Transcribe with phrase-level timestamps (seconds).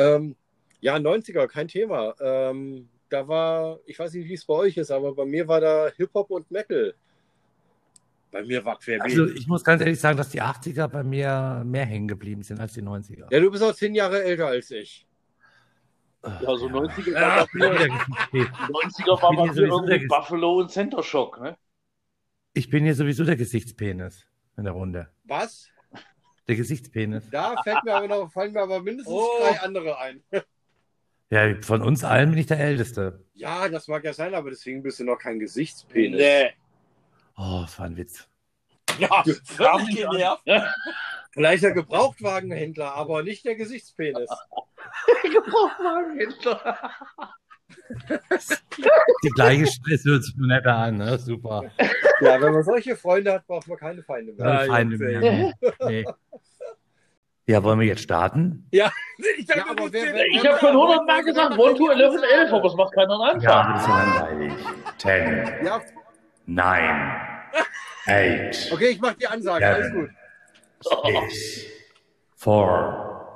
[0.00, 0.36] Ähm,
[0.80, 2.14] ja, 90er, kein Thema.
[2.20, 5.60] Ähm, da war, ich weiß nicht, wie es bei euch ist, aber bei mir war
[5.60, 6.94] da Hip-Hop und Metal.
[8.30, 9.02] Bei mir war querbeet.
[9.18, 12.60] Also ich muss ganz ehrlich sagen, dass die 80er bei mir mehr hängen geblieben sind
[12.60, 13.26] als die 90er.
[13.30, 15.04] ja, du bist auch zehn Jahre älter als ich.
[16.22, 18.48] Ja, so 90er Ja, war bei mir, der Gesichtspenis.
[18.48, 21.56] 90er war bei mir irgendwie der- Buffalo und Center Shock, ne?
[22.52, 24.26] Ich bin hier sowieso der Gesichtspenis
[24.56, 25.08] in der Runde.
[25.24, 25.68] Was?
[26.50, 27.22] Der Gesichtspenis.
[27.30, 29.28] Da fällt mir aber noch, fallen mir aber mindestens Oh.
[29.40, 30.20] drei andere ein.
[31.32, 33.24] Ja, von uns allen bin ich der Älteste.
[33.34, 36.18] Ja, das mag ja sein, aber deswegen bist du noch kein Gesichtspenis.
[36.18, 36.50] Nee.
[37.36, 38.28] Oh, das war ein Witz.
[38.98, 40.42] Ja, Völlig genervt.
[41.30, 44.28] Vielleicht der Gebrauchtwagenhändler, aber nicht der Gesichtspenis.
[45.22, 46.78] Gebrauchtwagenhändler.
[49.22, 51.16] Die gleiche Stress hört sich nur netter an, ne?
[51.16, 51.70] Super.
[52.20, 54.44] Ja, wenn man solche Freunde hat, braucht man keine Feinde mehr.
[54.44, 55.54] Keine Feinde mehr.
[55.86, 56.04] Nee.
[57.50, 58.68] Ja, wollen wir jetzt starten?
[58.70, 58.92] Ich Ja,
[59.68, 62.64] aber wer- bist wer- Ich habe schon 100 Mal gesagt, 1 to 11, 11, aber
[62.66, 63.72] es macht keiner einen Ja, Anfang.
[63.74, 64.52] das ist ja langweilig.
[64.98, 65.80] Ten, Ja,
[66.46, 67.20] nine,
[68.06, 69.72] eight, okay, ich mach die Ansage, Ja.
[69.72, 70.10] alles gut.
[70.80, 71.66] six,
[72.36, 73.26] four.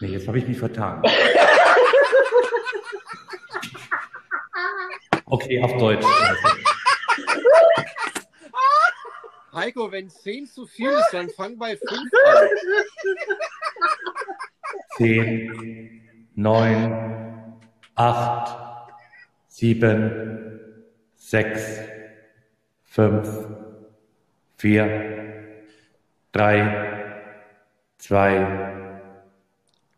[0.00, 1.02] Nee, jetzt habe ich mich vertan.
[5.30, 6.06] Okay, auf Deutsch.
[9.58, 12.48] Heiko, wenn 10 zu viel ist, dann fang bei 5 an.
[14.96, 17.60] 10, 9,
[17.96, 18.92] 8,
[19.48, 20.84] 7,
[21.16, 21.80] 6,
[22.84, 23.46] 5,
[24.58, 25.64] 4,
[26.30, 27.22] 3,
[27.98, 29.00] 2,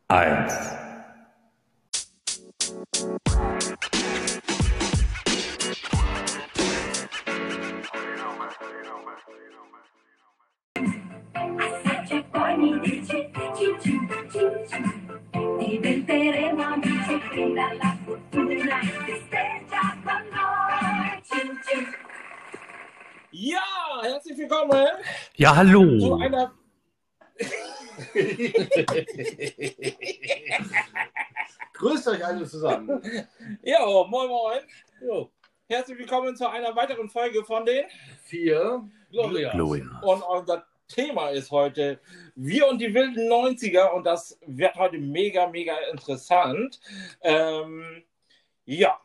[0.08, 0.80] 1.
[25.40, 26.17] Ja, hallo.
[26.17, 26.52] einer.
[31.73, 33.02] Grüßt euch alle zusammen.
[33.62, 34.61] Ja, moin moin.
[35.01, 35.33] Jo.
[35.67, 37.86] Herzlich willkommen zu einer weiteren Folge von den
[38.23, 38.86] Vier.
[39.11, 39.52] Gloria.
[39.52, 40.01] Gloria.
[40.02, 42.01] Und unser Thema ist heute
[42.34, 46.78] Wir und die wilden 90er und das wird heute mega, mega interessant.
[47.22, 48.05] Ähm,
[48.67, 49.01] ja,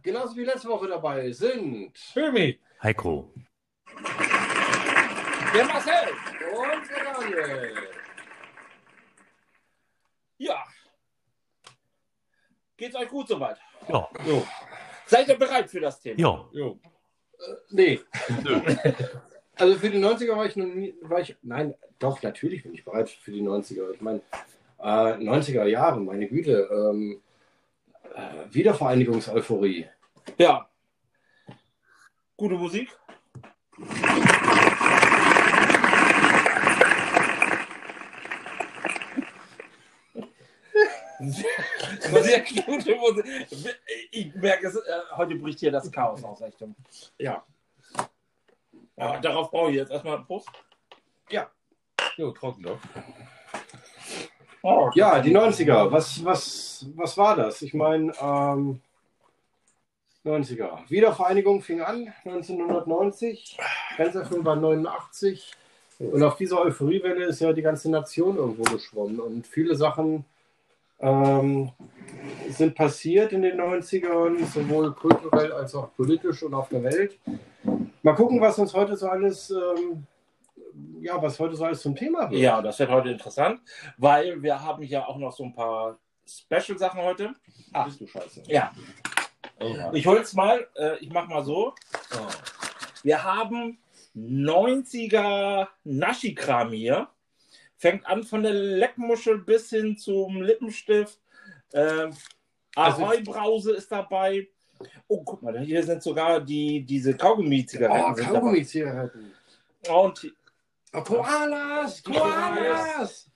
[0.00, 1.98] Genauso wie letzte Woche dabei sind.
[1.98, 3.32] Filmi, Heiko.
[5.54, 6.08] Der Marcel.
[6.52, 7.88] Und der Daniel.
[10.38, 10.64] Ja.
[12.76, 13.56] Geht's euch gut soweit?
[13.88, 14.46] Ja, Jo.
[15.06, 16.18] Seid ihr bereit für das Thema?
[16.18, 16.48] ja.
[16.52, 16.78] Jo.
[17.38, 18.00] Äh, nee.
[19.56, 22.84] Also für die 90er war ich noch nie, war ich, nein, doch, natürlich bin ich
[22.84, 23.92] bereit für die 90er.
[23.92, 24.20] Ich meine,
[24.80, 27.22] äh, 90er Jahre, meine Güte, ähm,
[28.16, 29.86] äh, Wiedervereinigungseuphorie.
[30.38, 30.68] Ja.
[32.36, 32.88] Gute Musik.
[41.30, 43.24] Sehr gute Musik.
[44.10, 44.80] Ich merke es, äh,
[45.16, 46.74] heute bricht hier das Chaos aus Richtung.
[47.18, 47.44] Ja.
[48.96, 50.48] Ja, darauf brauche ich jetzt erstmal einen Prost.
[52.16, 52.78] Jo, trocken doch.
[54.62, 57.60] Oh, Ja, die 90er, was, was, was war das?
[57.62, 58.80] Ich meine, ähm,
[60.24, 60.88] 90er.
[60.88, 63.58] Wiedervereinigung fing an 1990,
[63.96, 65.52] Grenzerfilm war 89
[65.98, 70.24] und auf dieser Euphoriewelle ist ja die ganze Nation irgendwo geschwommen und viele Sachen
[71.04, 71.70] ähm,
[72.48, 77.18] sind passiert in den 90ern, sowohl kulturell als auch politisch und auf der Welt.
[78.02, 80.06] Mal gucken, was uns heute so alles, ähm,
[81.00, 82.40] ja, was heute so alles zum Thema wird.
[82.40, 83.60] Ja, das wird heute interessant,
[83.98, 87.34] weil wir haben hier auch noch so ein paar Special-Sachen heute.
[87.72, 88.42] Ach du Scheiße.
[88.46, 88.72] Ja,
[89.92, 91.74] ich hol's mal, äh, ich mach mal so.
[92.12, 92.16] Oh.
[93.02, 93.78] Wir haben
[94.16, 97.08] 90er Naschikram hier.
[97.84, 101.18] Fängt an von der Leckmuschel bis hin zum Lippenstift.
[101.74, 102.14] Ähm,
[102.74, 104.48] Also- Ahoi-Brause ist dabei.
[105.06, 108.10] Oh, guck mal, hier sind sogar die, diese Kaugummi-Zigaretten.
[108.10, 109.32] Oh, Kaugummi-Zigaretten.
[109.90, 110.32] Und,
[110.94, 112.02] Oh, Koalas!
[112.02, 113.30] Koalas!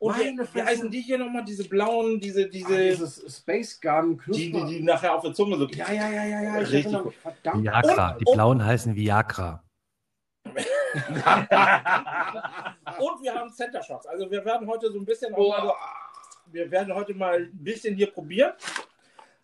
[0.00, 0.66] und wie, Meine wie Fresse.
[0.66, 1.44] heißen die hier nochmal?
[1.44, 5.56] Diese blauen, diese, Ah, diese, dieses Space Gum die, die, die nachher auf der Zunge
[5.58, 5.68] so.
[5.68, 6.60] Ja, ja, ja, ja, ja.
[6.62, 7.16] Ich Richtig mich.
[7.18, 7.62] Verdammt.
[7.62, 8.10] Viagra.
[8.12, 9.62] Und- Die und- blauen heißen Viagra.
[12.98, 14.06] Und wir haben Center Shocks.
[14.06, 15.48] Also wir werden heute so ein bisschen Oh.
[15.48, 15.72] mal,
[16.52, 18.52] wir werden heute mal ein bisschen hier probieren.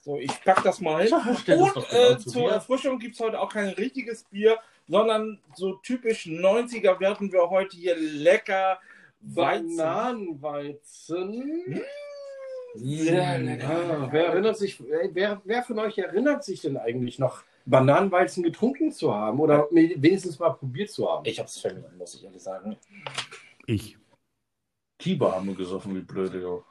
[0.00, 1.10] So, ich pack das mal hin.
[1.10, 2.52] Das Und genau äh, zu zur.
[2.52, 4.58] Erfrischung gibt es heute auch kein richtiges Bier,
[4.88, 8.78] sondern so typisch 90er werden wir heute hier lecker
[9.20, 9.76] Weizen.
[9.76, 11.82] Bananenweizen.
[12.74, 13.68] Sehr lecker.
[13.68, 14.82] Ah, wer erinnert sich,
[15.12, 20.38] wer, wer von euch erinnert sich denn eigentlich noch, Bananenweizen getrunken zu haben oder wenigstens
[20.38, 21.24] mal probiert zu haben?
[21.26, 22.76] Ich hab's vermieden, muss ich ehrlich sagen.
[23.66, 23.98] Ich.
[24.98, 26.40] Tiber haben wir gesoffen, wie blöde.
[26.40, 26.64] Jo.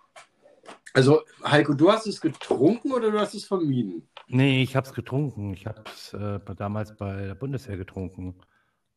[0.93, 4.07] Also, Heiko, du hast es getrunken oder du hast es vermieden?
[4.27, 5.53] Nee, ich habe es getrunken.
[5.53, 8.35] Ich habe es äh, damals bei der Bundeswehr getrunken,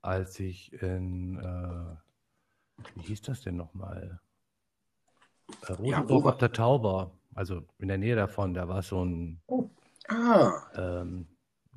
[0.01, 4.21] als ich in, äh, wie hieß das denn nochmal?
[5.67, 9.43] Äh, Rosenburg wo- auf der Tauber, also in der Nähe davon, da war so ein
[10.09, 11.27] Ah, ähm,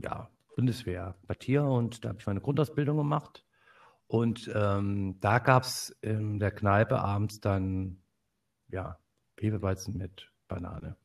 [0.01, 3.45] ja, Bundeswehr-Quartier und da habe ich meine Grundausbildung gemacht.
[4.07, 8.01] Und ähm, da gab es in der Kneipe abends dann,
[8.67, 8.97] ja,
[9.39, 10.97] Hefeweizen mit Banane.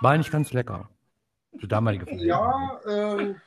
[0.00, 0.88] War eigentlich ganz lecker.
[1.58, 3.40] Für damalige ja, ähm,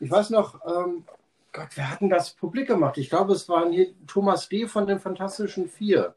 [0.00, 1.04] ich weiß noch, ähm,
[1.52, 2.98] Gott, wer hat denn das publik gemacht?
[2.98, 4.66] Ich glaube, es hier Thomas D.
[4.66, 6.14] von den Fantastischen Vier.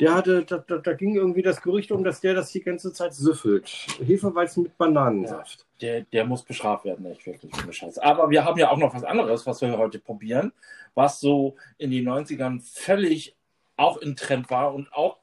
[0.00, 2.92] Der hatte, da, da, da ging irgendwie das Gerücht um, dass der das die ganze
[2.92, 3.66] Zeit süffelt.
[3.98, 5.64] Hefeweizen mit Bananensaft.
[5.80, 7.52] Der, der muss bestraft werden, echt wirklich.
[7.62, 7.98] ohne Scheiß.
[7.98, 10.52] Aber wir haben ja auch noch was anderes, was wir heute probieren,
[10.94, 13.34] was so in den 90ern völlig
[13.76, 15.18] auch in Trend war und auch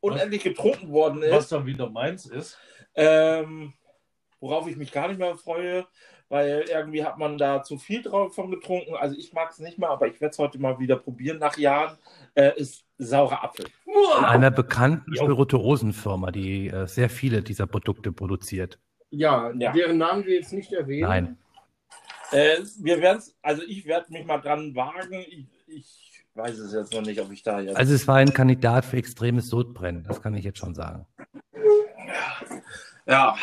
[0.00, 1.52] unendlich getrunken worden Was ist.
[1.52, 2.58] dann wieder meins ist.
[2.94, 3.74] Ähm,
[4.40, 5.86] worauf ich mich gar nicht mehr freue,
[6.30, 8.94] weil irgendwie hat man da zu viel drauf von getrunken.
[8.94, 11.58] Also ich mag es nicht mehr, aber ich werde es heute mal wieder probieren nach
[11.58, 11.98] Jahren.
[12.34, 13.66] Äh, ist saurer Apfel.
[14.22, 18.78] Einer bekannten Spirituosenfirma, die äh, sehr viele dieser Produkte produziert.
[19.10, 19.72] Ja, Ja.
[19.72, 21.08] deren Namen wir jetzt nicht erwähnen.
[21.08, 21.38] Nein.
[22.30, 25.24] Äh, wir werden also ich werde mich mal dran wagen.
[25.28, 27.76] Ich, ich weiß es jetzt noch nicht, ob ich da jetzt.
[27.76, 31.06] Also es war ein Kandidat für extremes Sodbrennen, das kann ich jetzt schon sagen.
[33.06, 33.34] ja.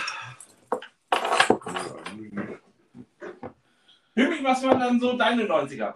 [4.17, 5.93] Hübig, was waren dann so deine 90er?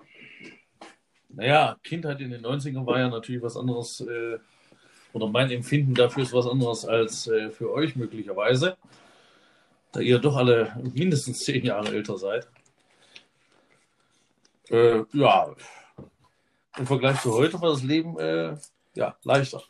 [1.30, 4.38] Naja, Kindheit in den 90ern war ja natürlich was anderes, äh,
[5.12, 8.78] oder mein Empfinden dafür ist was anderes als äh, für euch möglicherweise,
[9.92, 12.48] da ihr doch alle mindestens zehn Jahre älter seid.
[14.70, 15.56] Äh, ja,
[16.78, 18.56] im Vergleich zu heute war das Leben äh,
[18.94, 19.64] ja, leichter.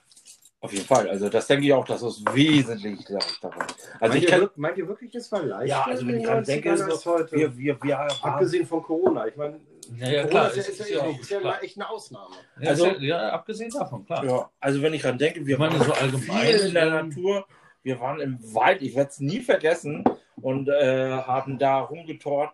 [0.61, 1.09] Auf jeden Fall.
[1.09, 3.65] Also das denke ich auch, dass es wesentlich leichter war.
[3.99, 5.65] Also meint, ich ihr, kann, meint ihr wirklich, es war leichter?
[5.65, 7.35] ja, also wenn in ich dran denke, 90ern als so, heute?
[7.35, 9.25] wir, wir, wir haben, Abgesehen von Corona.
[9.27, 9.59] Ich meine,
[9.97, 11.53] Ja, ja, Corona klar, ist, ja, ist, ist ja, ja echt- ist ja klar.
[11.53, 12.35] mal echt eine Ausnahme.
[12.59, 14.23] Ja, Also- also, ja, abgesehen davon, klar.
[14.23, 17.03] ja, also wenn ich dran denke, wir Ich meine, waren so allgemein, viel in der
[17.03, 17.45] Natur,
[17.81, 20.03] wir waren im Wald, ich werde es nie vergessen
[20.39, 22.51] und äh, haben da rumgetort.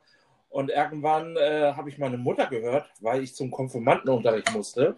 [0.50, 4.96] Und irgendwann äh, habe ich meine Mutter gehört, weil ich zum Konfirmandenunterricht musste.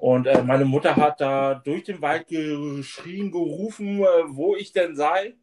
[0.00, 4.96] Und äh, meine Mutter hat da durch den Wald geschrien, gerufen, äh, wo ich denn
[4.96, 5.34] sei,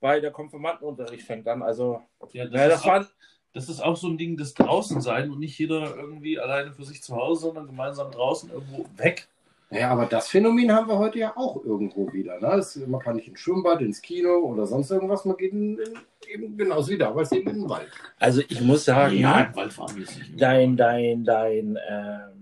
[0.00, 1.62] weil der Konfirmandenunterricht fängt an.
[1.62, 2.02] Also,
[2.32, 3.06] Ja, das, ja, das ist auch, waren,
[3.52, 7.04] das ist auch so ein Ding des Draußensein und nicht jeder irgendwie alleine für sich
[7.04, 9.28] zu Hause, sondern gemeinsam draußen irgendwo weg.
[9.70, 12.40] Ja, aber das Phänomen haben wir heute ja auch irgendwo wieder.
[12.40, 12.48] Ne?
[12.54, 15.24] Es, man kann nicht ins Schwimmbad, ins Kino oder sonst irgendwas.
[15.24, 15.98] Man geht in, in,
[16.32, 17.88] eben genauso wie damals eben in den Wald.
[18.18, 22.33] also ich muss sagen, Ja, im Wald fahren es dein, dein, dein ähm,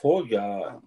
[0.00, 0.82] Vorjahr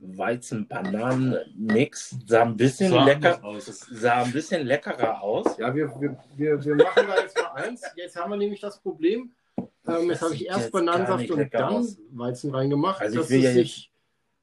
[0.00, 3.66] Weizen-Bananen-Mix sah ein bisschen Sah lecker, aus.
[3.90, 5.56] sah ein bisschen leckerer aus.
[5.58, 7.82] Ja, wir, wir, wir, wir machen da jetzt mal eins.
[7.96, 9.32] Jetzt haben wir nämlich das Problem.
[9.56, 11.96] Ähm, jetzt Das habe ich erst Bananensaft und dann aus.
[12.10, 13.90] Weizen reingemacht, Also ich dass es ja sich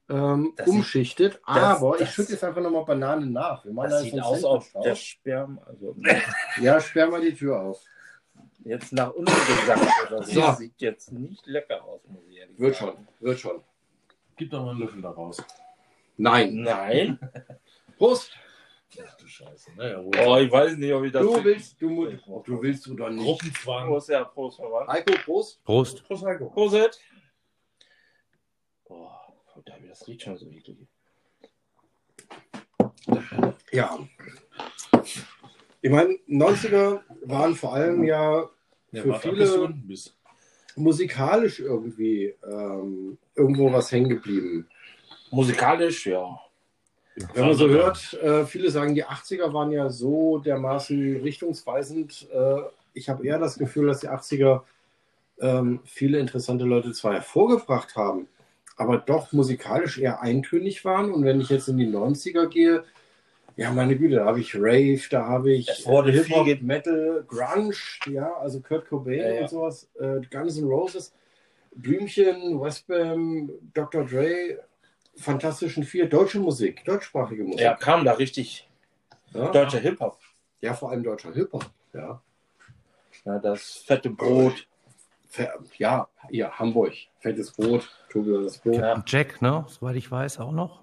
[0.09, 1.33] ähm, Das sieht- umschichtet.
[1.45, 3.63] das- aber ich das- schütte jetzt einfach nochmal Bananen nach.
[3.65, 4.95] Wir machen Das da sieht jetzt aus auf der.
[4.95, 5.61] Sperma.
[5.65, 5.95] Also
[6.61, 7.81] Ja, sperr mal die Tür auf.
[8.63, 10.31] jetzt nach unten gesackt oder so.
[10.33, 10.41] So.
[10.41, 13.07] Das sieht jetzt nicht lecker aus, muss ich ehrlich Wird sagen.
[13.19, 13.61] schon, wird schon.
[14.41, 15.37] Gib doch mal einen Löffel da raus.
[16.17, 16.63] Nein.
[16.63, 17.19] Nein.
[17.99, 18.31] Prost!
[19.05, 19.73] Ach du Scheiße.
[19.75, 20.11] Naja, wohl.
[20.17, 21.21] Oh, ich weiß nicht, ob ich das.
[21.21, 23.23] Du willst, du, du willst oder nicht.
[23.23, 23.87] Gruppenzwang.
[23.89, 24.89] Prost, ja, Prost, Verwandt.
[24.89, 25.63] Heiko, Prost.
[25.63, 26.03] Prost.
[26.07, 26.49] Prost, Heiko.
[26.49, 26.99] Prost.
[28.85, 29.11] Oh,
[29.87, 30.87] das riecht schon so eklig.
[33.71, 33.99] Ja.
[35.83, 38.49] Ich meine, 90er waren vor allem ja
[38.91, 39.75] Ja, Für viele-
[40.77, 44.67] musikalisch irgendwie ähm, irgendwo was hängen geblieben.
[45.31, 46.39] Musikalisch, ja.
[47.33, 52.27] Wenn man so hört, äh, viele sagen, die 80er waren ja so dermaßen richtungsweisend.
[52.31, 52.61] Äh,
[52.93, 54.61] ich habe eher das Gefühl, dass die 80er
[55.41, 58.27] ähm, viele interessante Leute zwar hervorgebracht haben,
[58.77, 61.11] aber doch musikalisch eher eintönig waren.
[61.11, 62.83] Und wenn ich jetzt in die 90er gehe,
[63.61, 66.61] ja, meine Güte, da habe ich Rave, da habe ich Es wurde Hip Hop, viel
[66.63, 67.75] Metal, Grunge,
[68.07, 69.41] ja, also Kurt Cobain Ja, ja.
[69.41, 71.13] und sowas, äh, Guns N' Roses,
[71.75, 74.03] Blümchen, Westbam, Dr.
[74.05, 74.57] Dre,
[75.15, 77.61] Fantastischen Vier, deutsche Musik, deutschsprachige Musik.
[77.61, 78.67] Er kam da richtig
[79.33, 80.17] Ja, deutscher Hip-Hop.
[80.61, 81.65] ja vor allem deutscher Hip-Hop.
[81.93, 82.21] Ja.
[83.25, 84.67] Ja, das fette Brot.
[85.77, 86.93] Ja, ja, Hamburg.
[87.19, 88.75] Fettes Brot, Tobi und das Brot.
[88.75, 89.03] Ja.
[89.05, 89.63] Jack, ne?
[89.67, 90.80] Soweit ich weiß, auch noch.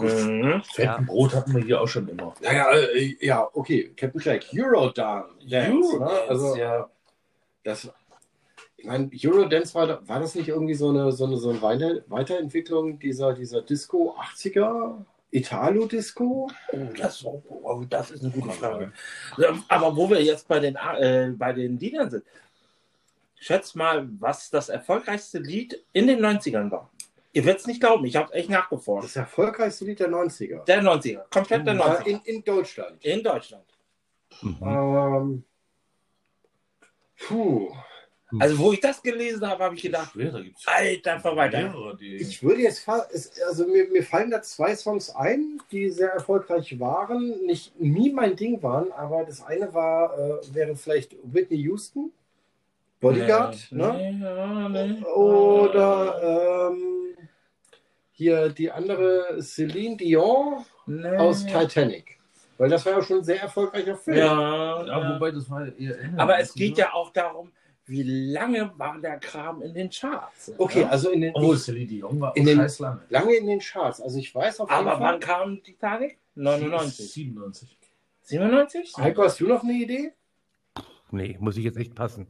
[0.00, 0.62] Mhm.
[0.64, 2.34] Fetten Brot hatten wir hier auch schon immer.
[2.42, 5.28] Ja, ja, äh, ja, okay, Captain Jack, Eurodance.
[5.50, 6.10] Eurodance, ne?
[6.28, 6.90] Also, ja.
[7.64, 7.90] das,
[8.76, 12.02] ich meine, Eurodance war, war das nicht irgendwie so eine, so eine, so eine Weiter-
[12.08, 15.04] Weiterentwicklung dieser, dieser Disco 80er?
[15.30, 16.50] Italo-Disco?
[16.72, 18.92] Oh, das, oh, das ist eine gute Frage.
[19.68, 22.24] Aber wo wir jetzt bei den, äh, bei den Liedern sind,
[23.36, 26.90] schätzt mal, was das erfolgreichste Lied in den 90ern war.
[27.34, 29.04] Ihr werdet es nicht glauben, ich habe echt nachgeforscht.
[29.08, 30.64] Das erfolgreichste Lied der 90er.
[30.64, 32.06] Der 90er, komplett der Äh, 90er.
[32.06, 33.04] in, in Deutschland.
[33.04, 33.64] In Deutschland.
[34.42, 34.56] Mhm.
[34.62, 35.44] Ähm,
[37.26, 37.72] puh.
[38.40, 41.94] Also, wo ich das gelesen habe, habe ich gedacht, Schwer, es alter Verwalter.
[42.00, 46.80] Ich würde jetzt es, also mir, mir fallen da zwei Songs ein, die sehr erfolgreich
[46.80, 52.10] waren, nicht nie mein Ding waren, aber das eine war, äh, wäre vielleicht Whitney Houston,
[53.00, 53.92] Bodyguard, Nee, ne?
[53.92, 55.04] nee, ja, nee.
[55.04, 57.01] Oder ähm,
[58.22, 61.16] hier die andere Celine Dion Nee.
[61.16, 62.18] aus Titanic.
[62.58, 64.16] Weil das war ja schon ein sehr erfolgreicher Film.
[64.18, 65.14] Ja, ja, ja.
[65.14, 65.96] wobei das war eher.
[66.16, 67.50] Aber es geht ja auch darum,
[67.86, 70.52] wie lange war der Kram in den Charts?
[70.58, 70.88] Okay, Ja?
[70.88, 73.00] also in den, Oh, Celine Dion war In den- lange.
[73.08, 74.00] lange in den Charts.
[74.00, 75.12] Also ich weiß auf jeden Aber Fall.
[75.14, 76.18] wann kam Titanic?
[76.36, 77.12] 99.
[77.12, 77.76] 97.
[78.22, 78.94] 97?
[78.98, 80.12] Heiko, hast du noch eine Idee?
[81.10, 82.26] Nee, muss ich jetzt echt passen.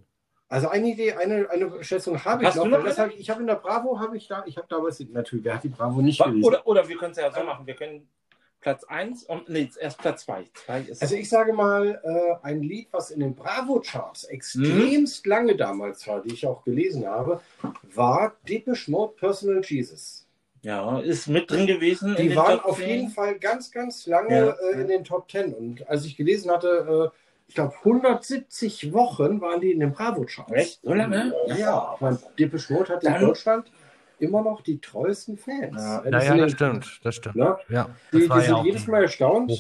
[0.53, 2.71] Also eine Idee, eine, eine Schätzung habe ich noch.
[2.71, 5.55] hab ich ich habe in der Bravo, habe ich da, ich habe damals, natürlich, wer
[5.55, 6.45] hat die Bravo nicht gelesen?
[6.45, 7.67] Oder, oder wir können es ja so machen.
[7.67, 8.07] Wir können
[8.61, 10.45] Platz 1 und nee, erst Platz 2.
[11.01, 16.21] Also ich sage mal, äh, ein Lied, was in den Bravo-Charts extremst lange damals war,
[16.21, 17.41] die ich auch gelesen habe,
[17.95, 20.27] war Depeche Mode Personal Jesus.
[20.61, 22.15] ja, ist mit drin gewesen.
[22.15, 22.89] in Die waren Top auf 10.
[22.89, 24.51] jeden Fall ganz, ganz lange Ja.
[24.75, 25.55] äh, in den Top 10.
[25.55, 27.17] Und als ich gelesen hatte, äh,
[27.49, 30.53] ich glaube 170 Wochen waren die in den Bravo-Charts.
[30.53, 30.81] Echt?
[30.83, 31.33] So lange?
[31.49, 31.93] Ja, ja.
[31.95, 33.71] Ich meine, Depeche Mode hat in Deutschland
[34.19, 35.77] immer noch die treuesten Fans.
[35.77, 36.01] Ja.
[36.11, 37.37] Das ja- stimmt, das stimmt.
[37.37, 37.59] Ne?
[37.69, 39.55] Ja, Die, das war die ja sind auch jedes Mal erstaunt, wie,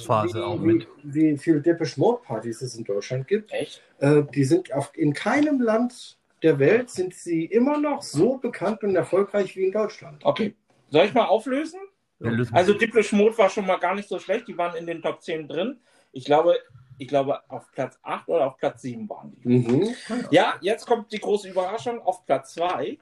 [0.64, 0.86] wie,
[1.32, 3.52] wie viele Depeche Mode Partys es in Deutschland gibt.
[3.52, 3.82] Echt?
[3.98, 8.82] Äh, die sind auf, in keinem Land der Welt sind sie immer noch so bekannt
[8.82, 10.24] und erfolgreich wie in Deutschland.
[10.24, 10.54] Okay.
[10.90, 11.78] Soll ich mal auflösen?
[12.18, 14.46] Lösen- Also Depeche Mode war schon mal gar nicht so schlecht.
[14.48, 15.78] Die waren in den Top 10 drin.
[16.12, 16.56] Ich glaube,
[17.02, 19.48] ich glaube auf Platz 8 oder auf Platz 7 waren die.
[19.48, 19.94] Mhm.
[20.30, 22.00] Ja, jetzt kommt die große Überraschung.
[22.02, 22.98] Auf Platz 2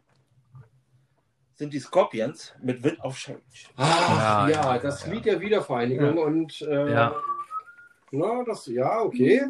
[1.55, 3.43] sind die Scorpions mit Wind of Change.
[3.77, 5.13] Ach, Ja, ja, ja, das ja.
[5.13, 7.15] Lied der Wiedervereinigung und äh, Ja.
[8.11, 9.43] na, das, ja, okay.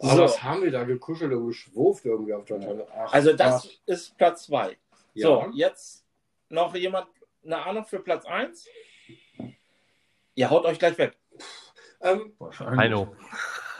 [0.00, 0.20] Aber So.
[0.22, 3.80] das haben wir da gekuschelt und geschwurft irgendwie auf der Ach, Also das Gott.
[3.86, 4.76] ist Platz 2.
[5.14, 5.26] Ja.
[5.28, 6.04] So, jetzt
[6.48, 7.06] noch jemand
[7.44, 8.66] eine Ahnung für Platz 1?
[10.34, 11.16] Ihr haut euch gleich weg.
[12.00, 12.34] Ähm.
[12.76, 13.14] Heino.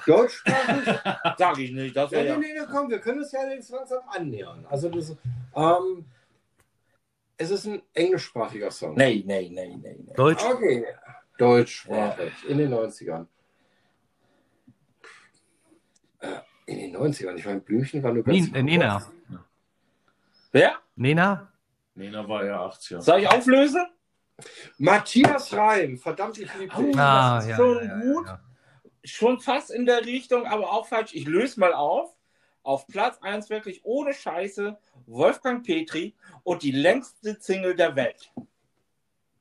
[0.07, 1.01] Deutschsprachig
[1.39, 1.97] Sag ich nicht.
[1.97, 2.37] Das Ja, nee, ja.
[2.37, 4.67] nee, nee, komm, wir können es ja jetzt langsam annähern.
[4.69, 5.17] Also das,
[5.55, 6.05] ähm,
[7.37, 8.95] es ist ein englischsprachiger Song.
[8.95, 9.97] Nee, nee, nee, nee.
[10.07, 10.15] nee.
[10.15, 10.45] Deutsch.
[10.45, 10.87] Okay.
[11.39, 13.27] Deutschsprachig, in den 90ern.
[16.21, 16.29] Äh,
[16.67, 18.53] In den 90ern, ich meine, Blümchen war nur ganz...
[18.55, 19.05] Äh, Nina.
[20.53, 20.79] Wer?
[20.95, 21.53] Nena?
[21.95, 23.01] Nena war ja 80er.
[23.01, 23.85] Soll ich auflösen?
[24.79, 26.77] Matthias Reim, verdammt, ich liebe dich.
[26.77, 26.93] Oh.
[26.97, 28.27] Ah, das ist ja, schon ja, ja, gut.
[28.27, 28.41] ja.
[29.05, 31.15] Schon fast in der Richtung, aber auch falsch.
[31.15, 32.11] Ich löse mal auf.
[32.63, 38.33] Auf Platz 1 wirklich ohne Scheiße Wolfgang Petri und die längste Single der Welt.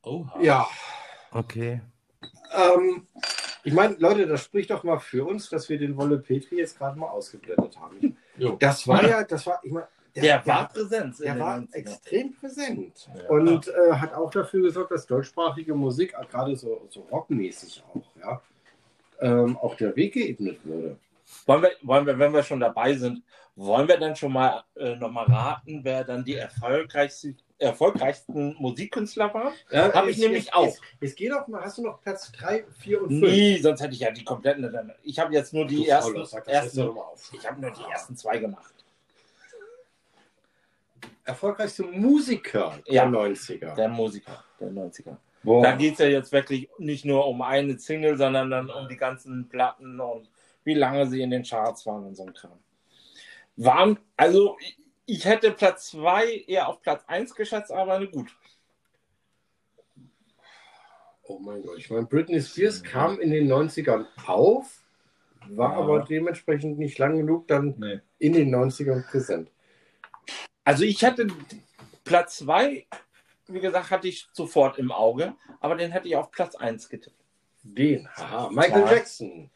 [0.04, 0.40] Oha.
[0.42, 0.68] Ja,
[1.32, 1.82] Okay.
[2.54, 3.08] ähm,
[3.64, 6.78] ich meine, Leute, das spricht doch mal für uns, dass wir den Wolle Petri jetzt
[6.78, 8.18] gerade mal ausgeblendet haben.
[8.38, 8.58] Jo.
[8.60, 11.22] Das war ja, das war, ich meine, Der, war Präsenz.
[11.22, 11.74] in Der war 90ern.
[11.74, 13.30] extrem präsent Ja.
[13.30, 18.04] und äh, hat auch dafür gesorgt, dass deutschsprachige Musik, äh, gerade so, so rockmäßig auch,
[18.20, 18.42] ja,
[19.22, 20.98] ähm, auch der Weg geebnet wurde.
[21.46, 23.24] Wollen wir, wollen wir, wenn wir schon dabei sind,
[23.56, 29.54] wollen wir dann schon mal äh, nochmal raten, wer dann die erfolgreichste, erfolgreichsten Musikkünstler war?
[29.72, 30.66] Ja, Hab ich nämlich jetzt, auch.
[30.66, 33.22] Jetzt, jetzt geh doch mal, hast du noch Platz 3, 4 und 5?
[33.22, 34.92] Nie, sonst hätte ich ja die kompletten.
[35.04, 36.26] Ich habe jetzt nur die ersten.
[36.26, 38.74] sag das jetzt doch ersten ich habe nur die ersten zwei gemacht.
[41.26, 43.06] Erfolgreichste Musiker Ja.
[43.06, 43.76] der 90er.
[43.76, 45.16] Der Musiker der 90er.
[45.44, 45.62] Boah.
[45.62, 48.96] Da geht es ja jetzt wirklich nicht nur um eine Single, sondern dann um die
[48.98, 50.30] ganzen Platten und
[50.64, 52.58] wie lange sie in den Charts waren und so ein Kram.
[53.58, 54.58] Waren, also
[55.06, 58.34] ich, hätte Platz 2 eher auf Platz 1 geschätzt, aber gut.
[61.24, 64.82] Oh mein Gott, ich meine, Britney Spears kam in den 90ern auf,
[65.50, 65.78] war Ja.
[65.78, 68.00] aber dementsprechend nicht lang genug dann Nee.
[68.20, 69.50] in den 90ern präsent.
[70.64, 71.28] Also ich hätte
[72.04, 72.86] Platz 2,
[73.48, 77.16] wie gesagt, hatte ich sofort im Auge, aber den hätte ich auf Platz 1 getippt.
[77.64, 78.92] Den, haha, Michael Ja.
[78.94, 79.50] Jackson.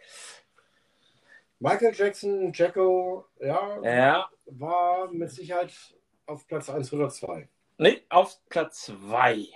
[1.59, 4.29] Michael Jackson, Jacko, ja, Ja.
[4.45, 5.73] war mit Sicherheit
[6.25, 7.47] auf Platz 1 oder 2.
[7.77, 9.47] Nee, auf Platz 2.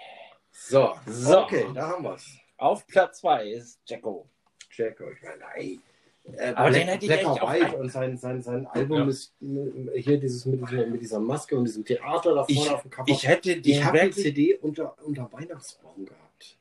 [0.51, 1.41] So, So.
[1.43, 2.27] okay, da haben wir's.
[2.57, 4.27] Auf Platz 2 ist Jacko.
[4.73, 5.79] Jacko, ich meine, ey.
[6.23, 9.07] Äh, Aber den Black, hätte ich Black echt White und sein, sein, sein Album Ja.
[9.07, 12.81] ist hier dieses mit, dieser- mit dieser Maske und diesem Theater da vorne Ich, auf
[12.83, 13.09] dem Cover.
[13.11, 14.11] ich hätte Ich den habe die.
[14.11, 16.57] CD unter, unter Weihnachtsbaum gehabt.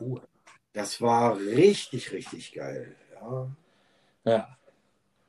[0.00, 0.18] Uh,
[0.72, 2.94] das war richtig, richtig geil.
[3.14, 3.48] Ja.
[4.24, 4.58] Ja.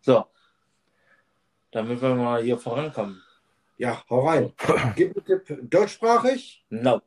[0.02, 0.26] So.
[1.72, 3.22] Damit wir mal hier vorankommen.
[3.78, 4.52] ja, hau rein.
[4.96, 5.70] Gib einen Tipp.
[5.70, 6.66] Deutschsprachig?
[6.70, 7.02] No.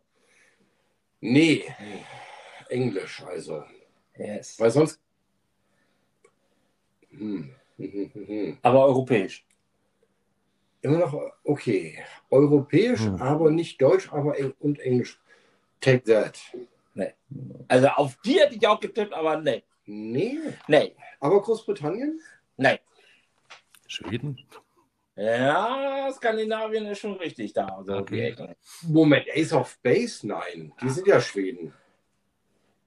[1.20, 1.64] Nee.
[2.68, 3.62] Englisch, also.
[4.16, 4.58] Yes.
[4.58, 5.00] Weil sonst.
[7.12, 7.54] Hm.
[7.76, 8.58] Hm, hm, hm, hm.
[8.62, 9.46] Aber europäisch.
[10.82, 11.14] Immer noch
[11.44, 11.98] okay.
[12.30, 13.22] Europäisch, Hm.
[13.22, 15.20] aber nicht Deutsch, aber Eng und Englisch.
[15.80, 16.38] Take that.
[17.68, 19.62] Also auf die hätte ich auch getippt, aber nee.
[19.86, 20.38] Nee.
[20.68, 20.94] Nee.
[21.20, 22.20] Aber Großbritannien?
[22.56, 22.78] Nee.
[23.86, 24.38] Schweden?
[25.16, 27.66] Ja, Skandinavien ist schon richtig da.
[27.66, 28.34] Also Okay.
[28.82, 30.26] Moment, Ace of Base?
[30.26, 30.72] Nein.
[30.82, 31.72] Die sind ja Schweden.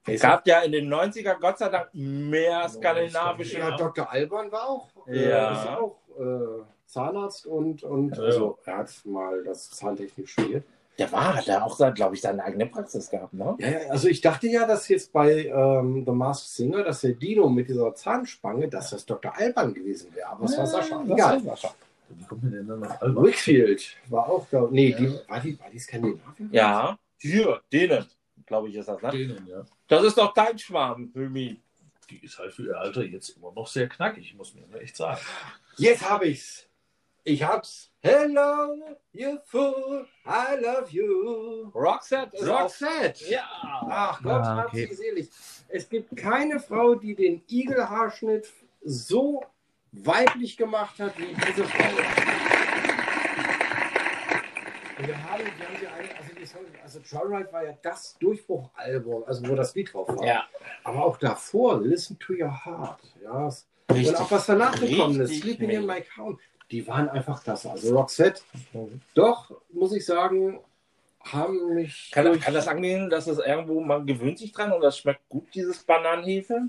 [0.06, 3.58] Es gab ja in den 90er Gott sei Dank mehr skandinavische.
[3.58, 4.10] Ja, Dr.
[4.10, 5.50] Alban war auch, Ja.
[5.50, 8.22] äh, ist auch äh, Zahnarzt und, und Ja.
[8.22, 10.64] also er hat mal das Zahntechnik studiert.
[10.98, 13.54] Der war, hat er auch, glaube ich, seine eigene Praxis gehabt, ne?
[13.58, 17.12] Ja, ja, also ich dachte ja, dass jetzt bei ähm, The Masked Singer, dass der
[17.12, 19.36] Dino mit dieser Zahnspange, dass das Dr.
[19.36, 20.28] Alban gewesen wäre.
[20.30, 20.96] Aber es war Sascha.
[21.02, 21.44] das Egal.
[21.44, 21.74] war Sascha.
[22.08, 23.22] Wie kommt denn dann noch Alba?
[23.24, 24.68] Wickfield war auch da.
[24.70, 24.96] Nee, Ja.
[24.96, 26.46] die, war, die, war die Skandinavier?
[26.52, 28.06] Ja, hier, denen,
[28.46, 29.10] glaube ich, ist das, ne?
[29.10, 29.64] Denen, ja.
[29.88, 31.60] Das ist doch dein Schwarm, Ömi.
[32.10, 35.20] Die ist halt für ihr Alter jetzt immer noch sehr knackig, muss man echt sagen.
[35.76, 36.68] Jetzt habe ich's.
[37.24, 37.90] Ich hab's.
[38.00, 38.76] Hello,
[39.12, 41.68] you fool, I love you.
[41.74, 42.62] Roxette ist auch.
[42.62, 43.24] Roxette.
[43.28, 43.42] Ja.
[43.90, 44.86] Ach Gott, Ah, okay.
[44.86, 45.28] sie selig.
[45.68, 48.46] Es gibt keine Frau, die den Igelhaarschnitt
[48.84, 49.44] so
[49.90, 51.84] weiblich gemacht hat wie diese Frau.
[54.98, 56.08] Wir haben, wir haben sie eine,
[56.54, 60.24] also, die Song, also Joyride war ja das Durchbruchalbum, also wo das Lied drauf war.
[60.24, 60.44] Ja,
[60.84, 63.00] Aber auch davor, Listen to Your Heart.
[63.22, 63.48] Ja.
[63.90, 64.08] richtig.
[64.08, 65.86] Und auch was danach gekommen ist, Sleeping in.
[65.86, 66.38] My Crown,
[66.70, 67.66] die waren einfach das.
[67.66, 68.42] Also Roxette,
[69.14, 70.60] doch, muss ich sagen,
[71.20, 72.10] haben mich.
[72.12, 75.28] Kann, durch- kann das angehen, dass es irgendwo, man gewöhnt sich dran und das schmeckt
[75.28, 76.62] gut, dieses Bananenhefe?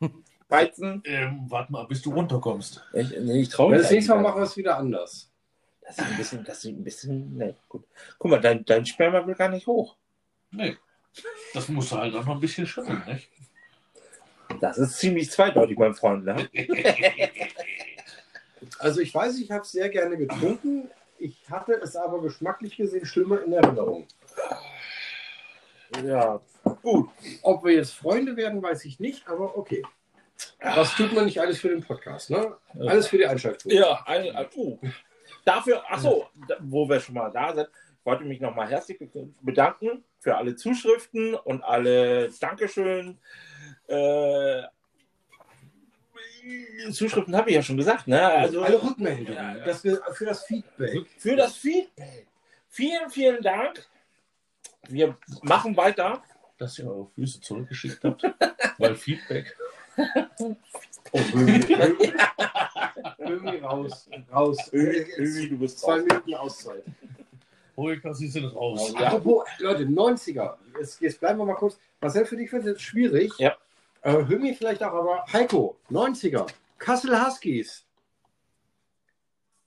[0.48, 1.02] Weizen?
[1.06, 2.82] Ähm, warte mal, bis du runterkommst.
[2.92, 3.82] Ich, nee, ich traue mich.
[3.82, 5.29] das nächste Mal machen wir es wieder anders.
[5.96, 7.84] Das ist ein bisschen, das ist ein bisschen, ne, gut.
[8.16, 9.96] Guck mal, dein, dein Sperma will gar nicht hoch.
[10.52, 10.76] Nee.
[11.52, 13.28] Das musst du halt auch noch ein bisschen schütteln, nicht?
[14.60, 16.48] Das ist ziemlich zweideutig, mein Freund, ne?
[18.78, 20.90] Also ich weiß, ich habe es sehr gerne getrunken.
[21.18, 24.06] Ich hatte es aber geschmacklich gesehen schlimmer in Erinnerung.
[26.04, 26.40] Ja,
[26.82, 27.10] gut.
[27.42, 29.82] Ob wir jetzt Freunde werden, weiß ich nicht, aber okay.
[30.62, 32.56] Was tut man nicht alles für den Podcast, ne?
[32.78, 33.72] Alles für die Einschaltung.
[33.72, 34.78] Ja, ein, ein, uh.
[35.44, 36.28] Dafür, achso,
[36.60, 37.68] wo wir schon mal da sind,
[38.00, 38.98] ich wollte mich nochmal herzlich
[39.42, 43.18] bedanken für alle Zuschriften und alle Dankeschön.
[43.86, 44.62] Äh,
[46.90, 48.22] Zuschriften habe ich ja schon gesagt, ne?
[48.22, 51.06] Also alle Rückmeldungen, Ja, wir, für das Feedback.
[51.18, 52.26] für das Feedback.
[52.68, 53.86] Vielen, vielen Dank.
[54.88, 56.22] Wir machen weiter.
[56.56, 58.22] Dass ihr eure Füße zurückgeschickt habt.
[58.78, 59.56] weil Feedback.
[61.12, 62.12] Oh, Ömi, Ömi,
[63.18, 64.58] Ömi raus, raus.
[64.72, 66.04] Ömi, du bist Zwei raus.
[66.08, 66.84] Minuten Auszeit.
[67.76, 68.92] Hoika, sie sind raus.
[68.92, 69.06] Ja.
[69.06, 70.54] Apropos, Leute, 90er.
[70.78, 71.78] Jetzt, jetzt bleiben wir mal kurz.
[72.00, 73.32] Marcel, für dich wird es jetzt schwierig.
[73.38, 73.56] Ja.
[74.02, 76.46] Äh, Hömi vielleicht auch, aber Heiko, 90er.
[76.78, 77.84] Kassel Huskies.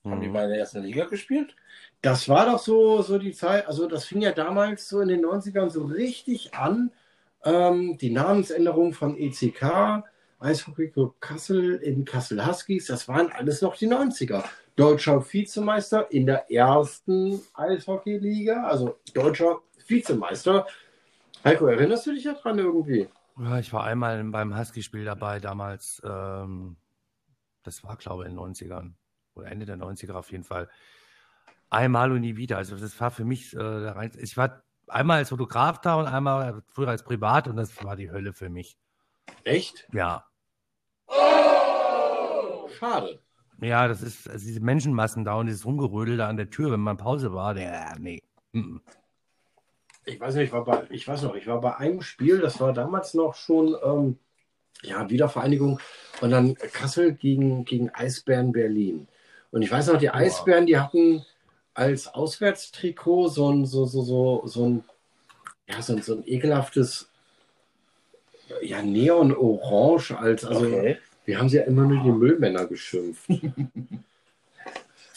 [0.03, 1.55] Haben die mal in der ersten Liga gespielt?
[2.01, 5.23] Das war doch so, so die Zeit, also das fing ja damals so in den
[5.25, 6.91] 90ern so richtig an.
[7.45, 10.03] Ähm, die Namensänderung von ECK,
[10.43, 14.43] Eishockey Club Kassel in Kassel Huskies, das waren alles noch die 90er.
[14.75, 20.67] Deutscher Vizemeister in der ersten Eishockeyliga, also deutscher Vizemeister.
[21.43, 23.07] Heiko, erinnerst du dich daran irgendwie?
[23.39, 26.01] Ja, ich war einmal beim Husky-Spiel dabei damals.
[26.03, 26.75] Ähm,
[27.63, 28.93] das war, glaube ich, in den 90ern.
[29.35, 30.69] Oder Ende der 90er auf jeden Fall.
[31.69, 32.57] Einmal und nie wieder.
[32.57, 34.09] Also das war für mich äh.
[34.19, 38.11] Ich war einmal als Fotograf da und einmal früher als Privat und das war die
[38.11, 38.77] Hölle für mich.
[39.43, 39.87] Echt?
[39.91, 40.25] Ja.
[42.77, 43.19] Schade.
[43.61, 46.81] Ja, das ist also diese Menschenmassen da und dieses Rumgerödel da an der Tür, wenn
[46.81, 47.53] man Pause war.
[47.53, 48.21] Der, nee.
[48.51, 48.77] Mm.
[50.05, 52.59] Ich weiß nicht, ich war bei, ich weiß noch, ich war bei einem Spiel, das
[52.59, 54.17] war damals noch schon, ähm,
[54.81, 55.79] ja, Wiedervereinigung
[56.19, 59.07] und dann Kassel gegen, gegen Eisbären Berlin.
[59.51, 61.25] Und ich weiß noch, die Eisbären, die hatten
[61.73, 64.83] als Auswärtstrikot so ein, so, so, so, so ein,
[65.69, 67.09] ja, so ein, so ein ekelhaftes,
[68.61, 70.97] ja, Neon-Orange als, also, Okay.
[71.25, 73.29] Wir haben sie ja immer nur die Müllmänner geschimpft.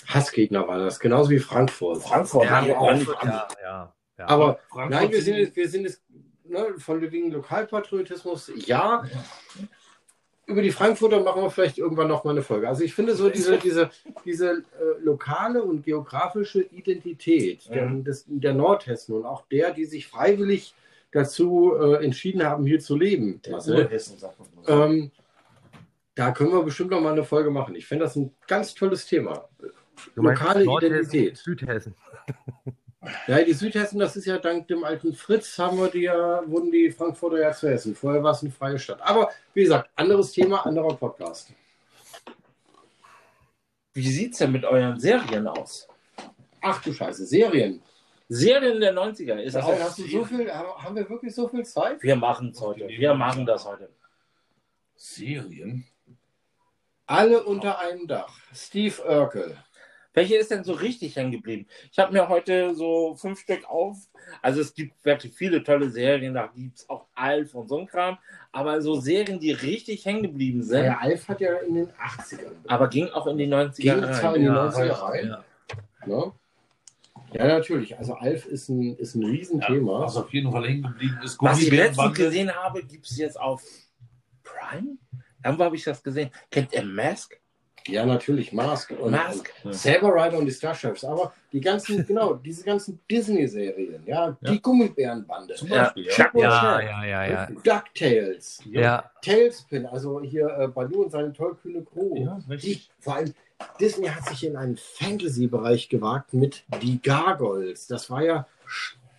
[0.06, 2.02] Hassgegner waren das, genauso wie Frankfurt.
[2.02, 4.28] Frankfurt Ja, nicht ja, ja, ja.
[4.28, 6.02] Aber Frankfurt nein, wir sind, jetzt- wir sind jetzt
[6.44, 9.04] ne, von wegen Lokalpatriotismus, ja.
[10.48, 12.68] Über die Frankfurter machen wir vielleicht irgendwann noch mal eine Folge.
[12.68, 13.90] Also ich finde so diese, diese,
[14.24, 14.62] diese äh,
[15.02, 20.72] lokale und geografische Identität der, des, der Nordhessen und auch der, die sich freiwillig
[21.12, 23.40] dazu äh, entschieden haben, hier zu leben.
[23.42, 24.72] Der Marcel, Urhessen, sagt man so.
[24.72, 25.10] ähm,
[26.14, 27.74] da können wir bestimmt noch mal eine Folge machen.
[27.74, 29.48] Ich finde das ein ganz tolles Thema.
[30.14, 31.36] Du lokale Identität.
[31.36, 31.94] Südhessen.
[33.28, 36.72] Ja, die Südhessen, das ist ja dank dem alten Fritz, haben wir die ja, wurden
[36.72, 37.94] die Frankfurter ja zu Hessen.
[37.94, 39.00] Vorher war es eine freie Stadt.
[39.00, 41.52] Aber wie gesagt, anderes Thema, anderer Podcast.
[43.94, 45.88] Wie sieht es denn mit euren Serien aus?
[46.60, 47.80] Ach du Scheiße, Serien.
[48.28, 49.80] Serien der 90er ist Marcel, auch.
[49.80, 52.02] hast du so viel, haben wir wirklich so viel Zeit?
[52.02, 52.88] Wir machen es heute.
[52.88, 53.88] Wir machen das heute.
[54.96, 55.84] Serien?
[57.06, 58.36] Alle unter einem Dach.
[58.52, 59.56] Steve Urkel.
[60.12, 61.66] Welche ist denn so richtig hängen geblieben?
[61.92, 63.98] Ich habe mir heute so fünf Stück auf.
[64.40, 67.86] Also es gibt wirklich viele tolle Serien, da gibt es auch Alf und so ein
[67.86, 68.16] Kram.
[68.50, 72.54] Aber so Serien, die richtig hängen geblieben sind, Der Alf hat ja in den 80ern.
[72.66, 74.40] aber ging auch in die 90er Ging zwar in rein.
[74.40, 75.26] die Ja, 90er ja, rein.
[75.28, 75.44] ja.
[76.06, 76.32] Ne?
[77.32, 77.96] Ja, natürlich.
[77.98, 80.00] Also Alf ist ein, ist ein Riesenthema.
[80.00, 81.36] Was auf jeden Fall hängen geblieben ist.
[81.40, 83.62] Was ich letztens gesehen habe, gibt es jetzt auf
[84.44, 84.96] Prime?
[85.44, 86.30] Irgendwo habe ich das gesehen.
[86.50, 87.38] Kennt ihr Mask?
[87.88, 89.48] Ja, natürlich, Mask und, Mask.
[89.62, 91.04] und Saber Rider und die Starships.
[91.04, 94.58] Aber die ganzen, genau, diese ganzen Disney-Serien, ja, die Ja.
[94.60, 96.10] Gummibärenbande, Zum Ja, Beispiel, ja.
[96.10, 97.46] Chuck Ja, ja, ja, ja.
[97.62, 102.24] DuckTales, Ja, Tailspin, also hier äh, Baloo und seine tollkühne Crew.
[102.24, 102.90] Ja, die, richtig.
[102.98, 103.32] vor allem,
[103.80, 107.86] Disney hat sich in einen Fantasy-Bereich gewagt mit Die Gargoyles.
[107.86, 108.46] Das war ja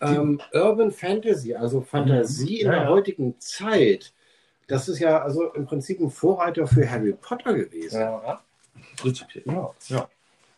[0.01, 2.89] ähm, Urban Fantasy, also Fantasie in Ja, der ja.
[2.89, 4.13] heutigen Zeit.
[4.67, 7.99] Das ist ja also im Prinzip ein Vorreiter für Harry Potter gewesen.
[8.01, 8.43] Ja.
[9.87, 10.09] ja.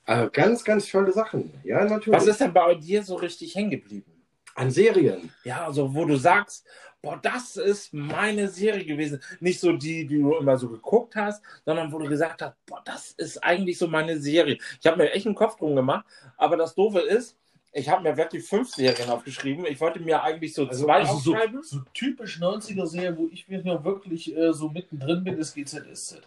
[0.05, 1.53] Also ganz, ganz tolle Sachen.
[1.63, 2.19] Ja, natürlich.
[2.19, 4.11] Was ist denn bei dir so richtig hängen geblieben?
[4.55, 5.31] An Serien.
[5.43, 6.65] Ja, also wo du sagst,
[7.01, 9.21] boah, das ist meine Serie gewesen.
[9.39, 12.81] Nicht so die, die du immer so geguckt hast, sondern wo du gesagt hast, boah,
[12.83, 14.57] das ist eigentlich so meine Serie.
[14.81, 16.05] Ich habe mir echt einen Kopf drum gemacht,
[16.38, 17.38] aber das Doofe ist,
[17.71, 19.65] ich habe mir wirklich fünf Serien aufgeschrieben.
[19.67, 21.62] Ich wollte mir eigentlich so Also- zwei Also so, aufschreiben.
[21.63, 26.21] so typisch 90er-Serie, wo ich mir wirklich äh, so mittendrin bin, ist GZSZ.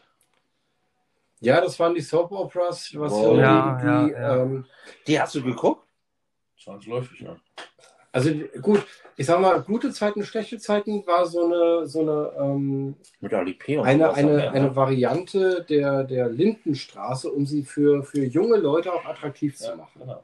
[1.41, 3.23] Ja, das waren die Soap Operas, was Oh.
[3.35, 4.37] so Ja, die, ja, die, ja.
[4.43, 4.65] Ähm,
[5.09, 5.85] Die hast du geguckt?
[6.63, 7.37] Zwangsläufig, ja.
[8.13, 8.85] Also gut,
[9.17, 13.55] ich sag mal, gute Zeiten, schlechte Zeiten war so eine, so eine, ähm, Mit Ali
[13.55, 13.79] P.
[13.79, 14.77] und eine, eine, dann, eine ja.
[14.77, 20.01] Variante der, der Lindenstraße, um sie für, für junge Leute auch attraktiv zu machen.
[20.01, 20.23] genau.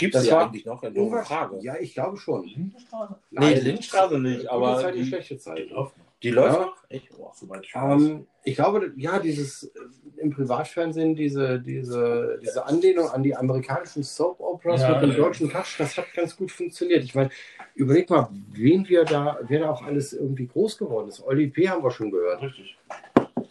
[0.00, 0.82] Die war- eigentlich noch?
[0.82, 1.58] Eine Frage.
[1.60, 2.44] Ja, ich glaube schon.
[2.46, 3.14] Lindenstraße?
[3.30, 5.68] Nee, Lindenstraße nicht, Gute aber Zeiten, die- schlechte Zeiten.
[5.68, 6.01] Die läuft noch.
[6.22, 6.60] Die läuft Ja.
[6.66, 6.76] noch?
[6.88, 7.16] Echt?
[7.16, 7.32] Boah.
[7.34, 8.02] Soweit ich weiß.
[8.02, 9.70] Ähm, ich glaube, ja, dieses äh,
[10.18, 15.16] im Privatfernsehen, diese, diese, diese Anlehnung an die amerikanischen Soap Operas Ja, mit dem ja.
[15.16, 17.02] deutschen Touch, das hat ganz gut funktioniert.
[17.04, 17.30] Ich meine,
[17.74, 21.24] überleg mal, wen wir da, wer da auch alles irgendwie groß geworden ist.
[21.26, 21.68] Oli P.
[21.68, 22.42] haben wir schon gehört.
[22.42, 22.76] Richtig.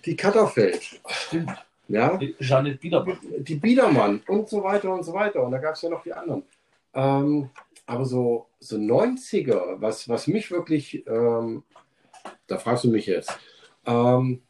[0.06, 1.52] Die Katterfeld, Stimmt.
[1.88, 3.18] ja, Janet Biedermann.
[3.40, 5.44] die Biedermann und so weiter und so weiter.
[5.44, 6.44] Und da gab es ja noch die anderen.
[6.94, 7.50] Ähm,
[7.86, 11.64] aber so, so 90er, was, was mich wirklich, ähm,
[12.52, 13.32] da fragst du mich jetzt,
[13.86, 14.44] ähm,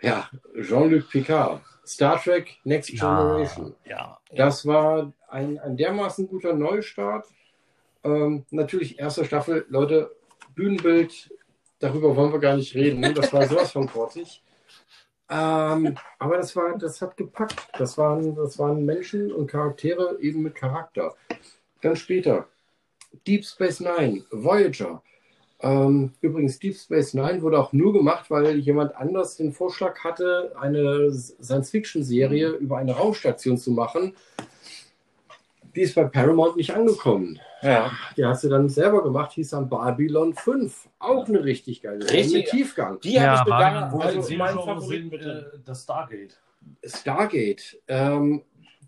[0.00, 0.28] ja,
[0.60, 3.74] Jean-Luc Picard, Star Trek Next Generation.
[3.84, 4.18] ja.
[4.30, 7.26] Das war ein, ein dermaßen guter Neustart.
[8.04, 10.14] Ähm, natürlich erste Staffel, Leute,
[10.54, 11.34] Bühnenbild,
[11.78, 13.00] darüber wollen wir gar nicht reden.
[13.00, 13.14] ne?
[13.14, 14.42] Das war sowas von protzig.
[15.30, 17.68] Ähm, aber das war, das hat gepackt.
[17.78, 21.14] Das waren, das waren Menschen und Charaktere eben mit Charakter.
[21.80, 22.48] Dann später
[23.26, 25.02] Deep Space Nine, Voyager.
[25.60, 30.52] Ähm, übrigens, Deep Space Nine wurde auch nur gemacht, weil jemand anders den Vorschlag hatte,
[30.58, 34.14] eine Science-Fiction-Serie über eine Raumstation zu machen.
[35.74, 37.40] Die ist bei Paramount nicht angekommen.
[37.62, 37.90] Ja.
[38.16, 40.88] Die hast du dann selber gemacht, hieß dann Babylon 5.
[41.00, 42.50] Auch eine richtig geile Serie Richtig.
[42.50, 43.00] Tiefgang.
[43.00, 46.40] Die Ja, habe ich Babylon, Wo Also, mein Favorit mit äh, das Stargate.
[46.84, 47.80] Stargate.
[47.88, 48.42] Ähm,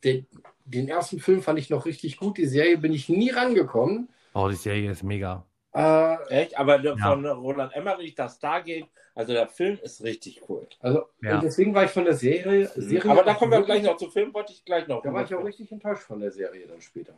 [0.05, 0.27] den,
[0.65, 2.39] den ersten Film fand ich noch richtig gut.
[2.39, 4.09] Die Serie bin ich nie rangekommen.
[4.35, 5.45] Oh, die Serie ist mega.
[5.73, 6.59] Äh, Echt?
[6.59, 6.97] Aber Ja.
[6.97, 10.67] von Roland Emmerich, das Stargate, also der Film ist richtig cool.
[10.81, 11.37] also, Ja.
[11.37, 12.67] und deswegen war ich von der Serie.
[12.75, 15.03] Serie Aber da kommen wir gleich noch zum Film, wollte ich gleich noch.
[15.03, 17.15] Da war ich auch richtig enttäuscht von der Serie dann später.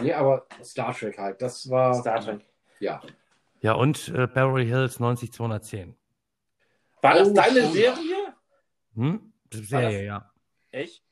[0.00, 1.94] Nee, aber Star Trek halt, das war.
[1.94, 2.40] Star Trek.
[2.80, 3.00] Ja.
[3.60, 5.94] Ja, und äh, Beverly Hills 90210.
[7.02, 7.72] War das Oh, deine schon.
[7.72, 8.34] Serie?
[8.96, 9.32] Hm?
[9.52, 10.32] Die Serie, ja.
[10.72, 11.04] Echt?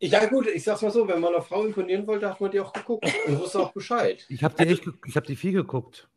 [0.00, 2.60] Ja, gut, ich sag's mal so, wenn man einer Frau imponieren wollte, hat man die
[2.60, 4.24] auch geguckt und wusste auch Bescheid.
[4.28, 6.08] Ich habe die, echt ich hab die viel geguckt.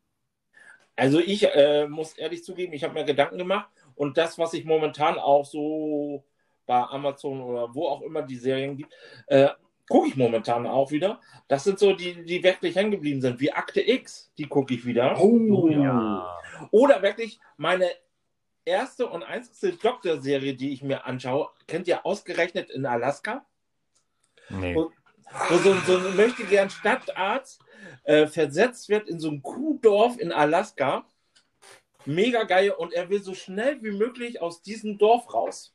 [0.96, 4.66] Also ich äh, muss ehrlich zugeben, ich habe mir Gedanken gemacht Und das, was ich
[4.66, 6.24] momentan auch so
[6.68, 8.94] bei Amazon oder wo auch immer die Serien gibt,
[9.28, 9.50] äh,
[9.90, 11.20] gucke ich momentan auch wieder.
[11.48, 14.86] Das sind so die, die wirklich hängen geblieben sind, wie Akte X, die gucke ich
[14.86, 15.20] wieder.
[15.20, 16.40] Oh, Ja.
[16.70, 17.90] Oder wirklich meine
[18.64, 23.46] erste und einzige Doktorserie, die ich mir anschaue, kennt ihr ausgerechnet in Alaska?
[24.60, 24.76] Nee.
[24.76, 24.92] Und-
[25.50, 27.62] Wo so, so ein möchte gern Stadtarzt
[28.04, 31.06] äh, versetzt wird in so ein Kuhdorf in Alaska.
[32.06, 35.74] Mega geil und er will so schnell wie möglich aus diesem Dorf raus.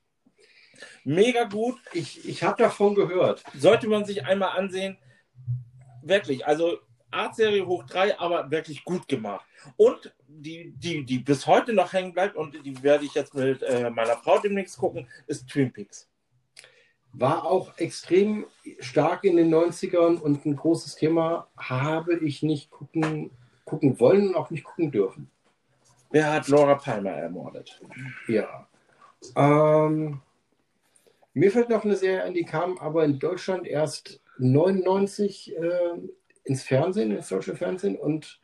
[1.05, 3.45] Mega gut, Ich, ich habe davon gehört.
[3.55, 4.99] sollte man sich einmal ansehen.
[6.03, 6.79] Wirklich, also
[7.11, 9.47] Art-Serie hoch 3, aber wirklich gut gemacht.
[9.77, 13.63] Und die, die, die bis heute noch hängen bleibt und die werde ich jetzt mit
[13.63, 16.09] äh, meiner Frau demnächst gucken, ist Twin Peaks.
[17.19, 18.47] War auch extrem
[18.81, 23.31] stark in den 90ern und ein großes Thema habe ich nicht gucken,
[23.65, 25.31] gucken wollen und auch nicht gucken dürfen.
[26.11, 27.81] Wer hat Laura Palmer ermordet?
[28.29, 28.69] Ja.
[29.35, 30.21] Ähm,
[31.33, 35.99] mir fällt noch eine Serie an, die kam aber in Deutschland erst 99 äh,
[36.45, 37.97] ins Fernsehen, ins deutsche Fernsehen.
[37.97, 38.41] Und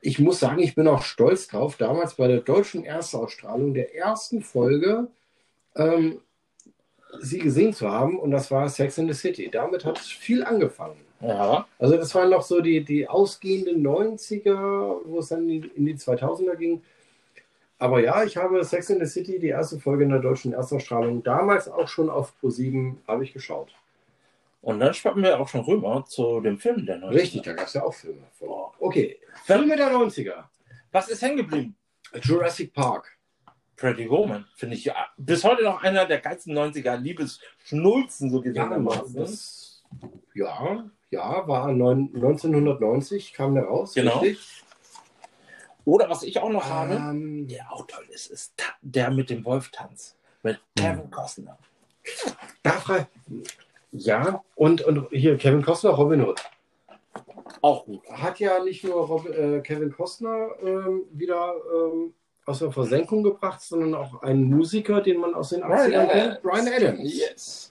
[0.00, 4.42] ich muss sagen, ich bin auch stolz drauf, damals bei der deutschen Erstausstrahlung der ersten
[4.42, 5.08] Folge
[5.76, 6.20] ähm,
[7.20, 8.18] sie gesehen zu haben.
[8.18, 9.50] Und das war Sex in the City.
[9.50, 10.96] Damit hat viel angefangen.
[11.20, 11.66] Ja.
[11.78, 15.86] Also das waren noch so die, die ausgehenden 90er, wo es dann in die, in
[15.86, 16.82] die 2000er ging.
[17.78, 21.22] Aber ja, ich habe Sex in the City, die erste Folge in der deutschen Erstausstrahlung,
[21.22, 23.72] damals auch schon auf Pro7 habe ich geschaut.
[24.60, 27.10] Und dann schwappen wir auch schon rüber zu dem Film der 90er.
[27.10, 28.22] Richtig, da gab es ja auch Filme.
[28.80, 30.44] Okay, Filme der 90er.
[30.90, 31.76] Was ist hängen geblieben?
[32.22, 33.17] Jurassic Park.
[33.78, 38.66] Pretty Woman, finde ich ja bis heute noch einer der geilsten 90er Liebesschnulzen, so Ja,
[38.66, 39.14] gesehen.
[39.14, 39.82] das,
[40.34, 43.94] ja, ja, war neun- 1990, kam der raus.
[43.94, 44.18] Genau.
[44.18, 44.64] Richtig.
[45.84, 49.44] Oder was ich auch noch habe, Ähm, der auch toll ist, ist der mit dem
[49.44, 50.16] Wolftanz.
[50.42, 51.56] Mit Kevin Costner.
[52.62, 53.06] da frei.
[53.92, 56.42] Ja, und, und hier Kevin Costner, Robin Hood.
[57.62, 58.02] Auch gut.
[58.10, 62.12] hat ja nicht nur Rob, äh, Kevin Costner ähm, wieder ähm,
[62.48, 66.66] aus der Versenkung gebracht, sondern auch einen Musiker, den man aus den 80ern kennt, Brian
[66.68, 67.14] Adams.
[67.14, 67.70] Yes.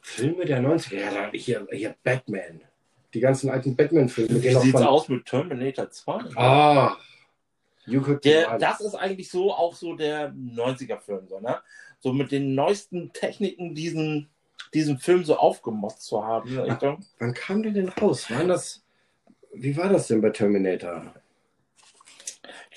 [0.00, 2.62] Filme der 90er, ja, hier, hier Batman.
[3.14, 4.42] Die ganzen alten Batman-Filme.
[4.42, 6.12] Wie sieht's von- aus mit Terminator 2?
[6.36, 6.96] Ah,
[7.86, 11.58] you could Der, das ist eigentlich so auch so der 90er-Film, so, ne?
[12.00, 14.28] So mit den neuesten Techniken diesen,
[14.72, 16.54] diesen Film so aufgemotzt zu haben.
[16.54, 16.64] Ne?
[16.64, 17.04] Richtung.
[17.18, 18.30] Wann kam der denn raus?
[18.30, 18.82] Waren das,
[19.52, 21.12] wie war das denn bei Terminator?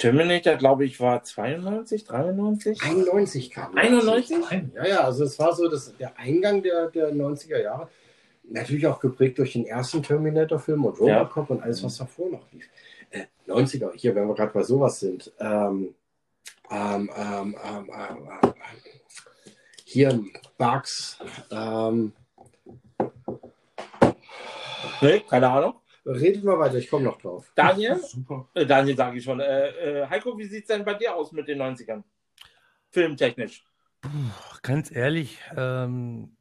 [0.02, 2.82] Terminator, glaube ich, war 92, 93?
[2.82, 3.84] 91 kam der.
[3.84, 4.38] 91?
[4.74, 7.88] Ja, ja, also es war so das, der Eingang der, der 90er Jahre.
[8.44, 11.20] Natürlich auch geprägt durch den ersten Terminator-Film und Ja.
[11.20, 12.68] Robocop und alles, was davor noch lief.
[13.12, 15.32] Äh, 90er, hier, wenn wir gerade bei sowas sind.
[15.40, 15.94] Ähm,
[16.72, 18.54] ähm, ähm, ähm, ähm, ähm,
[19.86, 20.20] hier
[20.58, 21.20] Bugs.
[21.52, 22.14] Ähm,
[25.02, 25.76] Nee, keine Ahnung.
[26.06, 27.52] Redet mal weiter, ich komme noch drauf.
[27.56, 27.98] Daniel?
[28.04, 28.48] Super.
[28.54, 29.40] Äh, Daniel sage ich schon.
[29.40, 32.04] Äh, äh, Heiko, wie sieht es denn bei dir aus mit den 90ern?
[32.90, 33.64] Filmtechnisch.
[34.64, 36.36] Ganz ehrlich, ähm,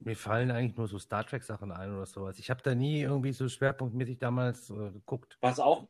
[0.00, 2.38] mir fallen eigentlich nur so Star Trek-Sachen ein oder sowas.
[2.38, 5.36] Ich habe da nie irgendwie so schwerpunktmäßig damals äh, geguckt.
[5.40, 5.86] Was auch,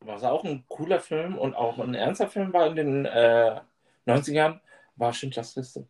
[0.00, 3.60] was auch ein cooler Film und auch ein ernster Film war in den äh,
[4.06, 4.60] 90ern,
[4.96, 5.86] war Schindlers Liste.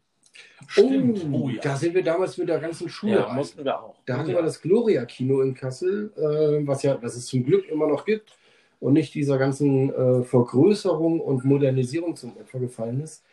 [0.69, 1.25] Stimmt.
[1.33, 1.61] Oh, Oh, ja.
[1.63, 3.15] Da sind wir damals mit der ganzen Schule.
[3.15, 3.37] Ja, rein.
[3.37, 3.97] mussten wir auch.
[4.07, 4.37] Da hatten Ja.
[4.37, 8.37] wir das Gloria-Kino in Kassel, äh, was ja, was es zum Glück immer noch gibt
[8.79, 13.25] und nicht dieser ganzen äh, Vergrößerung und Modernisierung zum Opfer gefallen ist.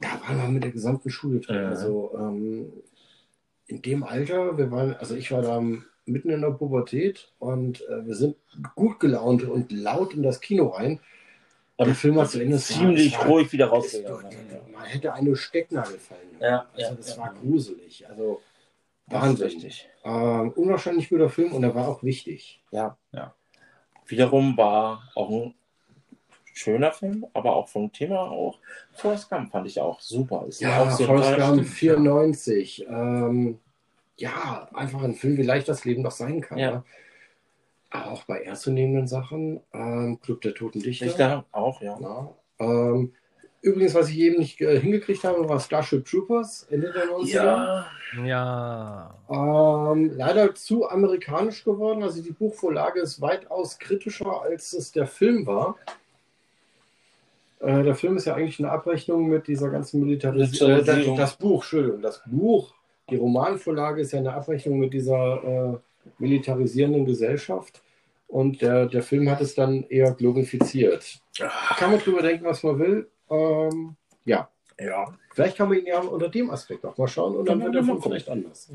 [0.00, 1.56] Da waren wir mit der gesamten Schule drin.
[1.56, 1.68] Ja.
[1.68, 2.72] Also ähm,
[3.66, 5.62] in dem Alter, wir waren, also ich war da
[6.06, 8.36] mitten in der Pubertät und äh, wir sind
[8.74, 11.00] gut gelaunt und laut in das Kino rein.
[11.86, 12.58] Der Film war zu Ende.
[12.58, 14.26] ziemlich war- ruhig wieder rausgegangen.
[14.72, 16.20] Man hätte eine Stecknadel fallen.
[16.40, 17.22] Ja, also ja, das ja.
[17.22, 18.08] war gruselig.
[18.08, 18.40] Also
[19.08, 19.46] Das ist Wahnsinn.
[19.46, 19.88] richtig.
[20.04, 22.62] Ähm, unwahrscheinlich guter Film und er war auch wichtig.
[22.70, 23.34] Ja, ja.
[24.06, 25.54] Wiederum war auch ein
[26.52, 28.58] schöner Film, aber auch vom Thema auch.
[28.92, 30.44] Forrest Gump fand ich auch super.
[30.48, 32.86] Ist Ja, auch so Forrest Gump 94.
[32.88, 33.58] Ähm,
[34.16, 36.58] ja, einfach ein Film, wie leicht das Leben doch sein kann.
[36.58, 36.70] Ja.
[36.72, 36.84] Ne?
[37.90, 41.06] Auch bei ernstzunehmenden Sachen, ähm, Club der Toten Dichter.
[41.06, 41.98] Dichter auch, ja.
[42.00, 42.30] Ja.
[42.60, 43.12] Ähm,
[43.62, 47.34] übrigens, was ich eben nicht äh, hingekriegt habe, war Starship Troopers Ende der 90er.
[47.34, 47.86] Ja,
[49.28, 52.02] Ähm, leider zu amerikanisch geworden.
[52.02, 55.76] Also die Buchvorlage ist weitaus kritischer, als es der Film war.
[57.60, 60.78] Äh, der Film ist ja eigentlich eine Abrechnung mit dieser ganzen Militarisierung.
[60.78, 62.72] Äh, das, das Buch, Entschuldigung, das Buch,
[63.10, 65.76] die Romanvorlage ist ja eine Abrechnung mit dieser äh,
[66.18, 67.82] militarisierenden Gesellschaft.
[68.28, 71.20] Und der, der Film hat es dann eher glorifiziert.
[71.76, 73.10] Kann man drüber denken, was man will.
[73.28, 75.12] Ähm, ja, Ja.
[75.34, 77.84] vielleicht kann man ihn ja unter dem Aspekt auch mal schauen und dann Kann wird
[77.84, 78.70] mal Film vielleicht anders.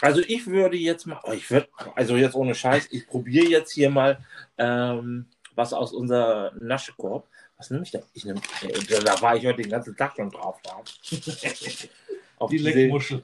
[0.00, 3.70] Also ich würde jetzt mal, oh, ich würde, also jetzt ohne Scheiß, ich probiere jetzt
[3.72, 4.18] hier mal
[4.58, 7.28] ähm, was aus unser Naschekorb.
[7.58, 8.00] Was nehme ich da?
[8.14, 10.56] Ich nehme, äh, da war ich heute den ganzen Tag schon drauf.
[12.38, 13.22] Auf Die diese- Leckmuschel.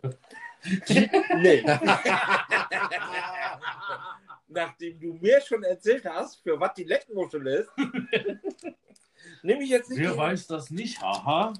[1.36, 1.64] Nee.
[4.48, 7.68] Nachdem du mir schon erzählt hast, für was die Leckmuschel ist,
[9.42, 10.00] nehme ich jetzt nicht.
[10.00, 11.00] Wer weiß das nicht?
[11.02, 11.52] Haha.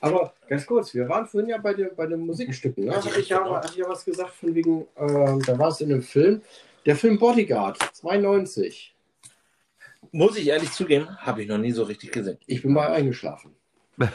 [0.00, 2.84] Aber ganz kurz, wir waren vorhin ja bei, den- bei den Musikstücken.
[2.86, 2.96] Ne?
[2.96, 3.60] Hatte ich ja, genau.
[3.74, 6.42] ja was gesagt von wegen, ähm, da war es in einem Film.
[6.84, 8.94] Der Film Bodyguard, 92.
[10.12, 12.38] Muss ich ehrlich zugeben, habe ich noch nie so richtig gesehen.
[12.46, 13.54] Ich bin mal eingeschlafen.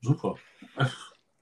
[0.00, 0.36] Super.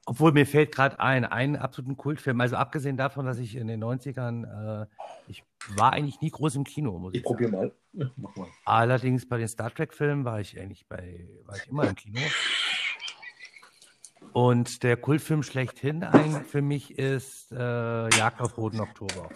[0.09, 2.41] Obwohl mir fällt gerade ein, einen absoluten Kultfilm.
[2.41, 4.87] Also abgesehen davon, dass ich in den 90ern, äh,
[5.27, 5.43] ich
[5.75, 7.71] war eigentlich nie groß im Kino, muss ich, Ich probiere mal.
[8.15, 8.47] Mach mal.
[8.65, 12.19] Allerdings bei den Star Trek-Filmen war ich eigentlich bei, war ich immer im Kino.
[14.33, 19.29] Und der Kultfilm schlechthin ein, für mich ist äh, Jagd auf Roten Oktober.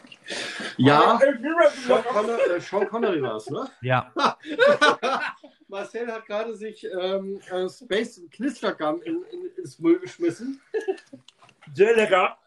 [0.78, 1.20] Ja,
[1.86, 3.68] Sean, Conner, äh, Sean Connery war es, ne?
[3.82, 4.12] Ja,
[5.68, 10.62] Marcel hat gerade sich ähm, äh, Space Knistergum in, in, ins Müll geschmissen.
[11.74, 12.38] Sehr lecker.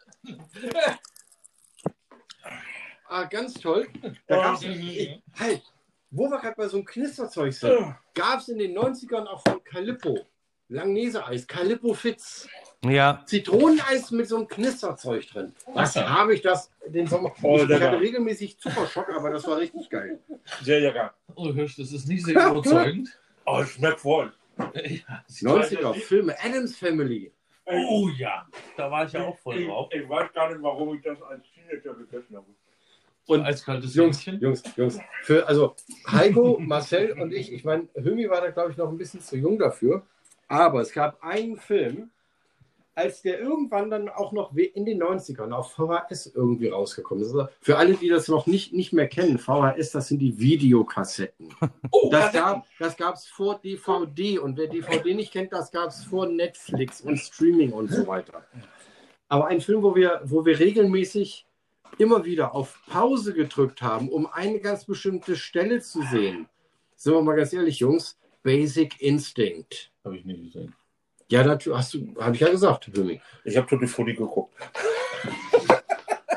[3.08, 3.88] Ah, ganz toll.
[4.26, 5.62] Da gab's, ich, halt,
[6.10, 9.62] wo wir gerade bei so einem Knisterzeug sind, gab es in den 90ern auch von
[9.64, 10.26] Calippo.
[10.68, 12.48] Langnese-Eis, Calippo Fitz.
[12.84, 15.52] ja, Zitroneneis mit so einem Knisterzeug drin.
[15.66, 16.10] Was Wasser.
[16.10, 17.32] habe ich das den Sommer?
[17.42, 20.18] Oh, ich, ich hatte regelmäßig Zuckerschock, aber das war richtig geil.
[20.62, 21.14] Sehr lecker.
[21.34, 23.08] Oh, hörst, das ist nicht sehr überzeugend.
[23.48, 24.32] Oh, schmeckt voll.
[24.58, 25.22] Ja.
[25.30, 27.30] 90er Filme, Adams Family.
[27.64, 28.44] Oh ja,
[28.76, 29.88] da war ich ja auch voll drauf.
[29.92, 32.46] Ich weiß gar nicht, warum ich das als Teenager gegessen habe.
[33.26, 34.40] Und Eiskaltes Jungs, Hähnchen.
[34.40, 34.98] Jungs, Jungs.
[35.22, 35.76] Für, also
[36.10, 39.36] Heiko, Marcel und ich, ich meine, Hömi war da, glaube ich, noch ein bisschen zu
[39.36, 40.04] jung dafür.
[40.48, 42.10] Aber es gab einen Film,
[42.96, 47.34] als der irgendwann dann auch noch in den 90ern auf VHS irgendwie rausgekommen ist.
[47.34, 51.54] Also Für alle, die das noch nicht, nicht mehr kennen, VHS, das sind die Videokassetten.
[51.90, 56.04] Oh, Das gab das gab's vor DVD und wer DVD nicht kennt, das gab es
[56.04, 58.44] vor Netflix und Streaming und so weiter.
[59.28, 61.46] Aber ein Film, wo wir, wo wir regelmäßig
[61.98, 66.48] immer wieder auf Pause gedrückt haben, um eine ganz bestimmte Stelle zu sehen.
[66.94, 69.90] Sind wir mal ganz ehrlich, Jungs, Basic Instinct.
[70.04, 70.72] Habe ich nicht gesehen.
[71.28, 73.20] Ja, natürlich, hast du, habe ich ja gesagt, Hömi.
[73.44, 74.54] Ich habe Tutti Frutti geguckt.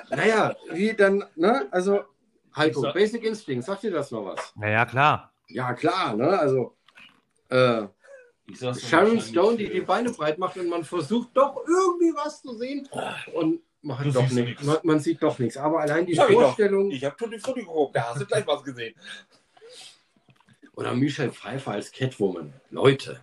[0.09, 2.03] Naja, wie dann, ne, also,
[2.57, 4.51] Heiko, sag- Basic Instinct, sagt dir das noch was?
[4.55, 5.31] naja, klar.
[5.47, 6.75] Ja, klar, ne, also,
[7.49, 7.83] äh,
[8.47, 12.41] Ich sag's Sharon Stone, die die Beine breit macht und man versucht doch irgendwie was
[12.41, 12.89] zu sehen
[13.33, 14.63] und Du doch nichts.
[14.63, 15.55] Man, man sieht doch nichts.
[15.55, 16.35] Aber allein die Sag ich.
[16.35, 17.95] Vorstellung Ich habe Tutti Frutti geguckt.
[17.95, 18.93] Da hast du gleich was gesehen.
[20.79, 22.53] Oder Michelle Pfeiffer als Catwoman.
[22.71, 23.21] Leute.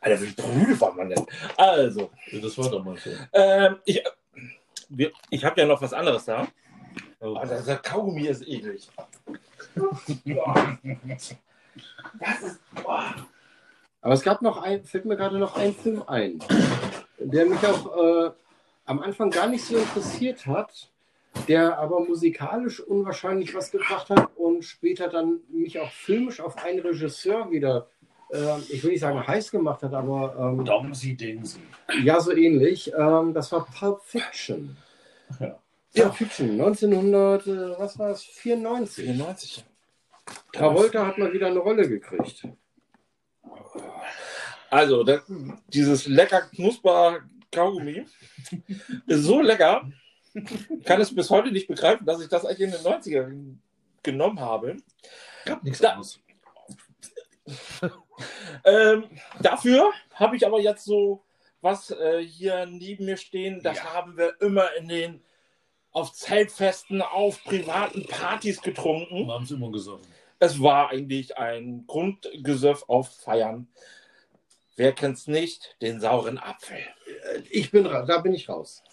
[0.00, 1.26] Alter, wie brüde war man denn?
[1.58, 3.10] Also, Ja, Das war damals so.
[3.34, 4.02] ähm, ich,
[5.30, 6.48] ich habe ja noch was anderes da.
[7.20, 7.36] Oh.
[7.38, 8.88] Oh, das, das Kaugummi ist eklig.
[12.18, 12.60] Das ist.
[12.82, 13.14] Boah.
[14.00, 16.40] Aber es gab noch ein, fällt mir gerade noch ein Film ein,
[17.18, 18.30] der mich auch äh,
[18.86, 20.90] am Anfang gar nicht so interessiert hat,
[21.48, 26.80] der aber musikalisch unwahrscheinlich was gebracht hat und später dann mich auch filmisch auf einen
[26.80, 27.88] Regisseur wieder,
[28.32, 31.60] äh, ich will nicht sagen heiß gemacht hat, aber ähm, Domsi Dinsi.
[32.02, 32.92] Ja, so ähnlich.
[32.96, 34.76] Ähm, das war Pulp Fiction.
[35.40, 35.58] Ja.
[35.94, 38.22] Pulp Fiction, 1900, äh, was war es?
[38.22, 39.04] 94.
[39.04, 39.64] 94.
[40.52, 42.46] Travolta hat mal wieder eine Rolle gekriegt.
[44.70, 45.20] Also, das,
[45.68, 48.06] dieses lecker knusper Kaugummi
[49.06, 49.90] ist so lecker.
[50.34, 53.54] Ich kann es bis heute nicht begreifen, dass ich das eigentlich in den 90ern
[54.02, 54.76] genommen habe.
[55.44, 56.20] Gab nichts Da- anderes.
[58.64, 59.04] Ähm,
[59.40, 61.24] dafür habe ich aber jetzt so
[61.60, 63.60] was äh, hier neben mir stehen.
[63.62, 63.94] Das Ja.
[63.94, 65.22] haben wir immer in den
[65.90, 69.26] auf Zeltfesten, auf privaten Partys getrunken.
[69.26, 70.06] Wir haben es immer gesoffen.
[70.38, 73.66] Es war eigentlich ein Grundgesöff auf Feiern.
[74.76, 75.76] Wer kennt's nicht?
[75.82, 76.78] Den sauren Apfel.
[77.34, 78.84] Äh, Ich bin da bin ich raus.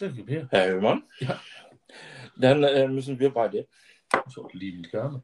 [0.00, 0.48] Ja, gib her.
[0.50, 1.04] Herr Höhmann?
[1.20, 1.40] Ja.
[2.36, 3.68] Dann äh, müssen wir beide.
[4.10, 5.22] Auch liebend gerne.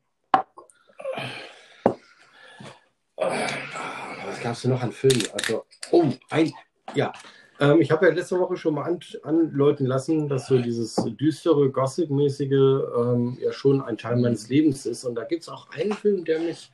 [3.16, 5.26] Was gab es denn noch an Filmen?
[5.32, 6.52] Also, oh, ein,
[6.94, 7.12] ja.
[7.58, 11.70] Ähm, ich habe ja letzte Woche schon mal an, anläuten lassen, dass so dieses düstere,
[11.70, 15.04] Gothic-mäßige ähm, ja schon ein Teil meines Lebens ist.
[15.04, 16.72] Und da gibt es auch einen Film, der mich,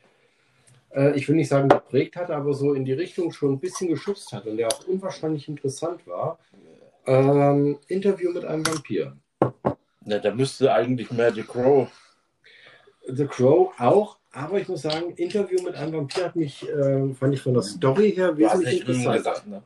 [0.91, 3.89] äh, ich will nicht sagen geprägt hat, aber so in die Richtung schon ein bisschen
[3.89, 6.39] geschubst hat und der auch unwahrscheinlich interessant war.
[7.07, 9.17] Ähm, Interview mit einem Vampir.
[10.05, 11.89] Ja, da müsste eigentlich mehr The Crow.
[13.09, 17.35] The Crow auch, aber ich muss sagen, Interview mit einem Vampir hat mich, äh, fand
[17.35, 19.19] ich von der Story her wesentlich interessanter.
[19.19, 19.63] gesagt, ne?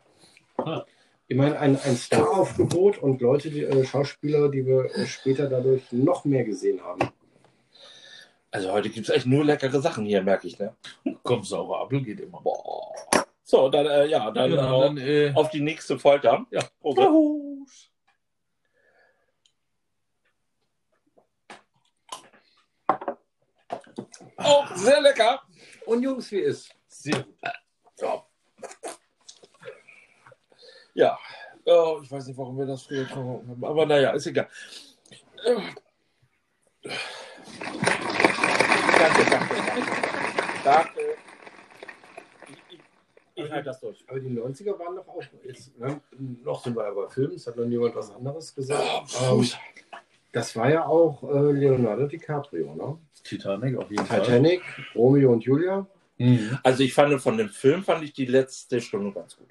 [1.28, 5.92] Ich meine, ein, ein Staraufgebot und Leute, die, äh, Schauspieler, die wir äh, später dadurch
[5.92, 7.08] noch mehr gesehen haben.
[8.50, 10.74] Also heute gibt es echt nur leckere Sachen hier, merke ich, ne?
[11.22, 12.40] Komm, saurer Apfel geht immer.
[12.40, 12.92] Boah.
[13.50, 16.46] So, dann, äh, ja, dann, Ja, auf, dann, äh, auf die nächste Folter.
[16.52, 16.62] Ja.
[16.80, 17.90] Prost.
[24.38, 25.42] Oh, sehr lecker.
[25.84, 26.72] Und Jungs, wie ist?
[26.86, 27.34] sehr gut.
[27.98, 28.24] Ja.
[30.94, 31.18] Ja.
[31.64, 34.48] Oh, ich weiß nicht, warum wir das früher getrunken haben, aber naja, ist egal.
[35.42, 35.74] Danke,
[39.28, 39.92] danke, danke.
[40.62, 41.19] Danke.
[43.44, 44.04] Ich, halte das durch.
[44.08, 46.00] Aber die 90er waren doch auch, jetzt, ne,
[46.44, 48.82] noch sind wir ja bei Filmen, es hat noch niemand was anderes gesagt.
[49.20, 49.48] Oh, ähm,
[50.32, 52.98] das war ja auch äh, Leonardo DiCaprio, ne?
[53.24, 54.22] Titanic auf jeden Fall.
[54.22, 54.62] Titanic,
[54.94, 55.86] Romeo und Julia.
[56.18, 56.58] Mhm.
[56.62, 59.48] Also ich fand von dem Film fand ich die letzte Stunde ganz gut.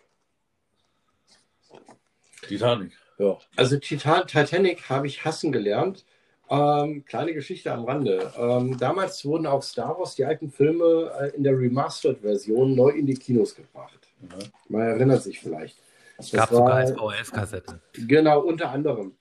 [2.47, 2.93] Titanic.
[3.17, 3.37] Ja.
[3.55, 6.05] Also Titan Titanic habe ich hassen gelernt.
[6.52, 8.32] Ähm, kleine Geschichte am Rande.
[8.38, 13.06] Ähm, damals wurden auch Star Wars, die alten Filme, äh, in der Remastered-Version neu in
[13.06, 14.08] die Kinos gebracht.
[14.22, 14.30] Mhm.
[14.70, 15.78] Man erinnert sich vielleicht.
[16.18, 17.80] Es gab sogar als VHS-Kassette.
[18.08, 19.14] Genau, unter anderem.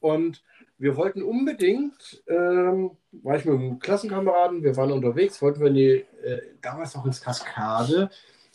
[0.00, 0.42] Und
[0.78, 5.74] wir wollten unbedingt, ähm, war ich mit einem Klassenkameraden, wir waren unterwegs, wollten wir in
[5.74, 5.90] die,
[6.24, 8.10] äh, damals noch ins Kaskade,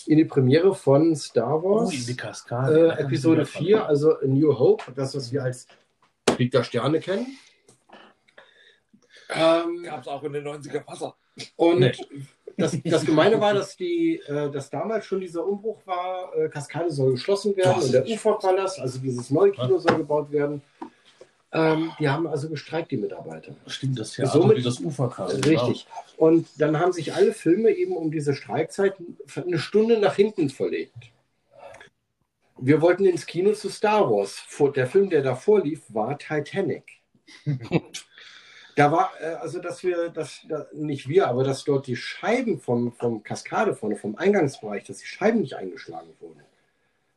[0.07, 2.95] in die Premiere von Star Oh, Wars, in die Kaskade.
[2.97, 5.67] äh, Episode 4, also A New Hope, das, was wir als
[6.25, 7.27] Krieg der Sterne kennen.
[9.29, 11.15] Ähm, Gab es auch in den 90er Wasser.
[11.55, 11.91] und Nee.
[12.57, 16.91] das, das Gemeine war, dass, die, äh, dass damals schon dieser Umbruch war, äh, Kaskade
[16.91, 20.61] soll geschlossen werden Das und der Uferpalast, also dieses neue Kino soll gebaut werden.
[21.51, 23.55] Ähm, die haben also gestreikt, die Mitarbeiter.
[23.67, 25.27] Stimmt, das Theater Somit- wie das Ufer kam.
[25.27, 25.87] Richtig.
[26.17, 28.95] Und dann haben sich alle Filme eben um diese Streikzeit
[29.35, 30.93] eine Stunde nach hinten verlegt.
[32.57, 34.43] Wir wollten ins Kino zu Star Wars.
[34.75, 36.83] Der Film, der davor lief, war Titanic.
[38.75, 42.59] Da war, äh, also dass wir, dass, da, nicht wir, aber dass dort die Scheiben
[42.59, 46.41] vom, vom Kaskade vorne, vom Eingangsbereich, dass die Scheiben nicht eingeschlagen wurden.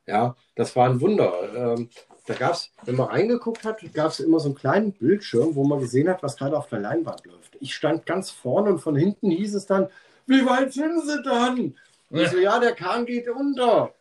[0.07, 1.33] Ja, das war ein Wunder.
[1.55, 1.91] Ähm,
[2.27, 5.65] da gab es, wenn man reingeguckt hat, gab es immer so einen kleinen Bildschirm, wo
[5.65, 7.57] man gesehen hat, was gerade auf der Leinwand läuft.
[7.61, 9.89] Ich stand ganz vorne und von hinten hieß es dann,
[10.27, 11.75] wie weit sind sie dann?
[12.11, 13.93] Ich so, ja, der Kahn geht unter.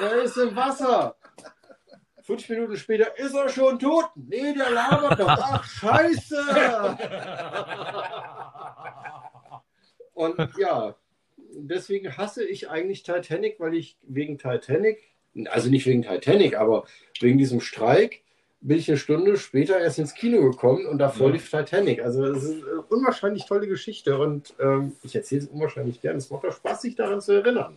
[0.00, 1.16] Er ist im Wasser.
[2.26, 4.06] Fünf Minuten später ist er schon tot.
[4.16, 5.28] Nee, der labert noch.
[5.28, 6.36] Ach, scheiße.
[10.12, 10.96] Und ja,
[11.54, 15.04] deswegen hasse ich eigentlich Titanic, weil ich wegen Titanic,
[15.50, 16.84] also nicht wegen Titanic, aber
[17.20, 18.22] wegen diesem Streik,
[18.60, 21.34] bin ich eine Stunde später erst ins Kino gekommen und davor Ja.
[21.34, 22.02] lief Titanic.
[22.02, 26.16] Also es ist eine unwahrscheinlich tolle Geschichte und ähm, ich erzähle es unwahrscheinlich gern.
[26.16, 27.76] Es macht auch Spaß, sich daran zu erinnern.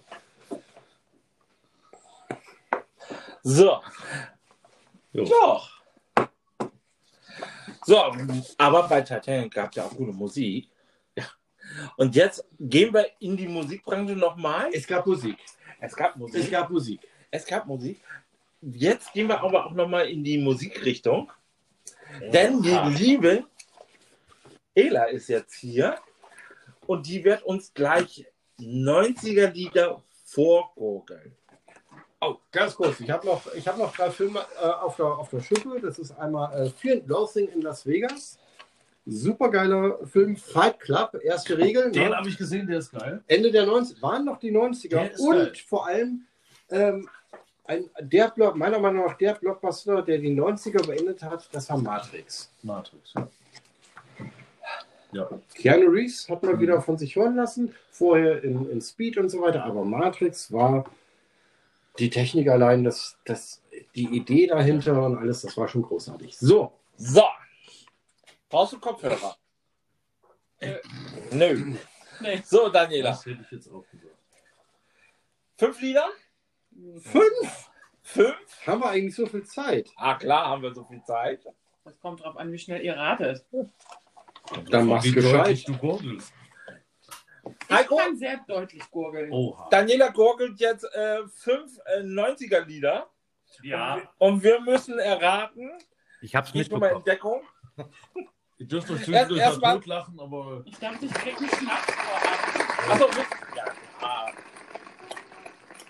[3.43, 3.77] So.
[5.13, 5.23] Jo.
[5.25, 5.61] Ja.
[7.85, 7.97] So,
[8.57, 10.69] aber bei Titanic gab es ja auch gute Musik.
[11.15, 11.25] Ja.
[11.97, 14.69] Und jetzt gehen wir in die Musikbranche nochmal.
[14.73, 15.37] Es gab Musik.
[15.79, 16.51] Es gab Es Musik.
[16.51, 16.99] gab Musik.
[17.31, 18.01] Es gab Musik.
[18.61, 21.31] Jetzt gehen wir aber auch nochmal in die Musikrichtung.
[22.33, 23.45] Denn die liebe
[24.75, 25.97] Ela ist jetzt hier
[26.85, 28.25] und die wird uns gleich
[28.59, 31.35] 90er Lieder vorgurgeln.
[32.21, 32.99] Oh, ganz kurz.
[32.99, 35.79] Ich habe noch, ich hab noch drei Filme äh, auf, der, auf der Schippe.
[35.81, 38.37] Das ist einmal äh, Fear and Loathing in Las Vegas.
[39.05, 40.35] Supergeiler Film.
[40.35, 41.91] Fight Club, erste Regel.
[41.91, 42.17] Den ne?
[42.17, 43.23] habe ich gesehen, der ist geil.
[43.27, 44.89] Ende der 90er, waren noch die 90er.
[44.89, 45.53] Der ist Und geil.
[45.67, 46.25] vor allem
[46.69, 47.09] ähm,
[47.65, 51.77] ein, der Block, meiner Meinung nach der Blockbuster, der die 90er beendet hat, das war
[51.77, 52.51] Matrix.
[52.63, 53.13] Matrix.
[53.13, 53.29] Ja.
[55.13, 55.29] ja.
[55.55, 56.49] Keanu Reeves hat Mhm.
[56.49, 60.51] mal wieder von sich hören lassen, vorher in, in Speed und so weiter, aber Matrix
[60.51, 60.85] war
[61.97, 63.61] die Technik allein, das, das,
[63.95, 66.37] die Idee dahinter und alles, das war schon großartig.
[66.37, 67.23] So, So.
[68.49, 69.35] Brauchst du Kopfhörer?
[71.31, 71.75] Nö.
[72.19, 72.41] Nee.
[72.43, 73.11] So, Daniela.
[73.11, 74.15] Das hätte ich jetzt auch gesagt.
[75.57, 76.07] Fünf Lieder?
[77.01, 77.69] fünf.
[78.01, 78.35] Fünf?
[78.65, 79.89] Haben wir eigentlich so viel Zeit?
[79.97, 81.45] Ah, klar, haben wir so viel Zeit.
[81.83, 83.45] Das kommt drauf an, wie schnell ihr ratet.
[84.71, 85.41] Dann mach's Wie gescheit.
[85.45, 86.33] deutlich du gurgelst.
[87.45, 87.97] Ich Heiko?
[87.97, 89.31] kann sehr deutlich gurgeln.
[89.31, 89.67] Oha.
[89.69, 93.09] Daniela gurgelt jetzt äh, fünf äh, 90er Lieder.
[93.63, 94.01] Ja.
[94.17, 95.71] Und wir müssen erraten.
[96.21, 97.41] Ich hab's Nicht nur mal mitbekommen.
[97.77, 97.93] Entdeckung.
[98.57, 101.93] Ihr dürft euch Erst- zwischendurch erst tot lachen, aber Ich dachte, ich krieg einen Schnaps
[101.93, 102.91] vorab.
[102.91, 103.21] Achso,
[103.55, 103.65] ja.
[104.01, 104.31] Ah.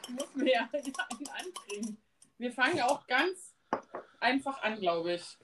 [0.03, 1.97] Ich muss mir ja einen ankriegen.
[2.37, 3.55] Wir fangen auch ganz
[4.19, 5.37] einfach an, glaube ich.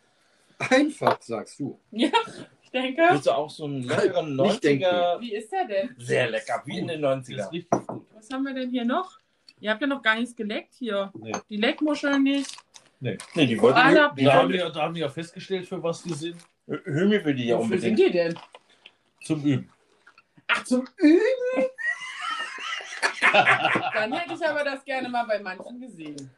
[0.70, 1.80] Einfach, sagst du.
[1.91, 2.45] Ja, ich
[2.76, 3.01] denke.
[3.09, 5.19] Willst du auch so einen leckeren Nicht 90er?
[5.19, 5.95] Wie ist der denn?
[5.97, 7.51] Sehr lecker, wie in den Das ist 90er.
[7.51, 8.05] richtig gut.
[8.13, 9.17] Was haben wir denn hier noch?
[9.59, 11.11] Ihr habt ja noch gar nichts geleckt hier.
[11.15, 11.32] Nee.
[11.49, 12.55] Die Leckmuscheln nicht.
[12.99, 16.03] Nee, die wollte Koala- die Da haben, wir, da haben wir ja festgestellt, für was
[16.03, 16.38] die sind.
[16.67, 17.99] Hümi will die ja Wofür sind unbedingt.
[17.99, 18.39] die denn?
[19.23, 19.69] Zum Üben.
[20.47, 21.21] Ach, zum Üben?
[23.93, 26.30] Dann hätte ich aber das gerne mal bei manchen gesehen.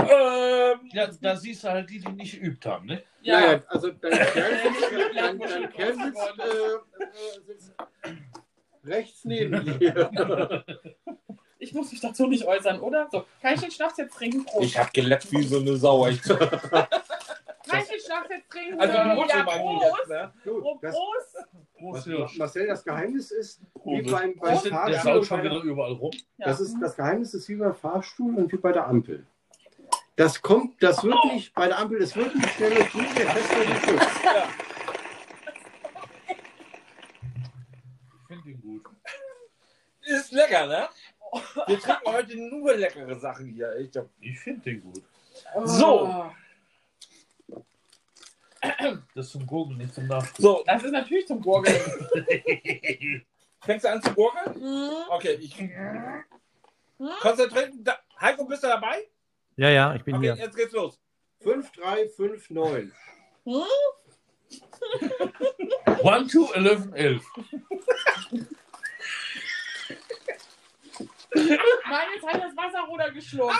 [0.00, 3.02] Ähm, Ja, da siehst du halt die, die nicht geübt haben, ne?
[3.22, 8.16] Ja, Naja, also dein Kerl sitzt, dein, dein Kerl sitzt, äh, äh,
[8.84, 10.64] rechts neben dir.
[11.58, 13.08] ich muss mich dazu nicht äußern, oder?
[13.10, 14.44] So, kann ich den Schnaps jetzt trinken?
[14.44, 14.64] Prost.
[14.64, 16.04] ich hab geleckt wie so eine Sau.
[17.70, 18.80] Kann ich den Schnaps jetzt trinken?
[18.80, 19.34] also ja, Prost.
[19.98, 20.32] jetzt, ne?
[20.42, 21.36] Du, Oh, das, Prost.
[21.78, 22.36] Prost, was.
[22.36, 24.10] Marcel, das Geheimnis ist, wie Prost.
[24.14, 24.64] beim, beim Prost.
[24.64, 25.12] Der Fahrstuhl.
[25.12, 26.10] saut schon bei wieder der- überall rum.
[26.38, 26.46] Ja.
[26.46, 29.26] Das, ist, das Geheimnis ist wie beim Fahrstuhl und wie bei der Ampel.
[30.18, 33.64] Das kommt, das wird nicht, bei der Ampel, das wird nicht schneller gehen, je fester
[33.64, 34.20] du drückst.
[38.10, 38.84] Ich finde den gut.
[40.00, 40.88] Ist lecker, ne?
[41.68, 43.76] Wir trinken heute nur leckere Sachen hier.
[43.76, 45.04] Ich Ich finde den gut.
[45.64, 46.32] So.
[49.14, 50.42] Das ist zum Gurgeln, nicht zum Nachspielen.
[50.42, 51.80] so, Das ist natürlich zum Gurgeln.
[53.60, 54.58] fängst du an zu gurgeln?
[54.58, 54.90] Mhm.
[55.10, 55.56] Okay, ich.
[57.20, 57.84] Konzentrieren.
[57.84, 59.06] Da, Heiko, bist du dabei?
[59.58, 60.36] Ja, ja, ich bin Okay, hier.
[60.36, 61.00] jetzt geht's los.
[61.42, 62.92] 5, 3, 5, 9.
[66.02, 67.24] One, two, eleven, elf.
[71.34, 73.54] Nein, jetzt hat das Wasser runtergeschluckt.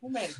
[0.00, 0.36] Moment.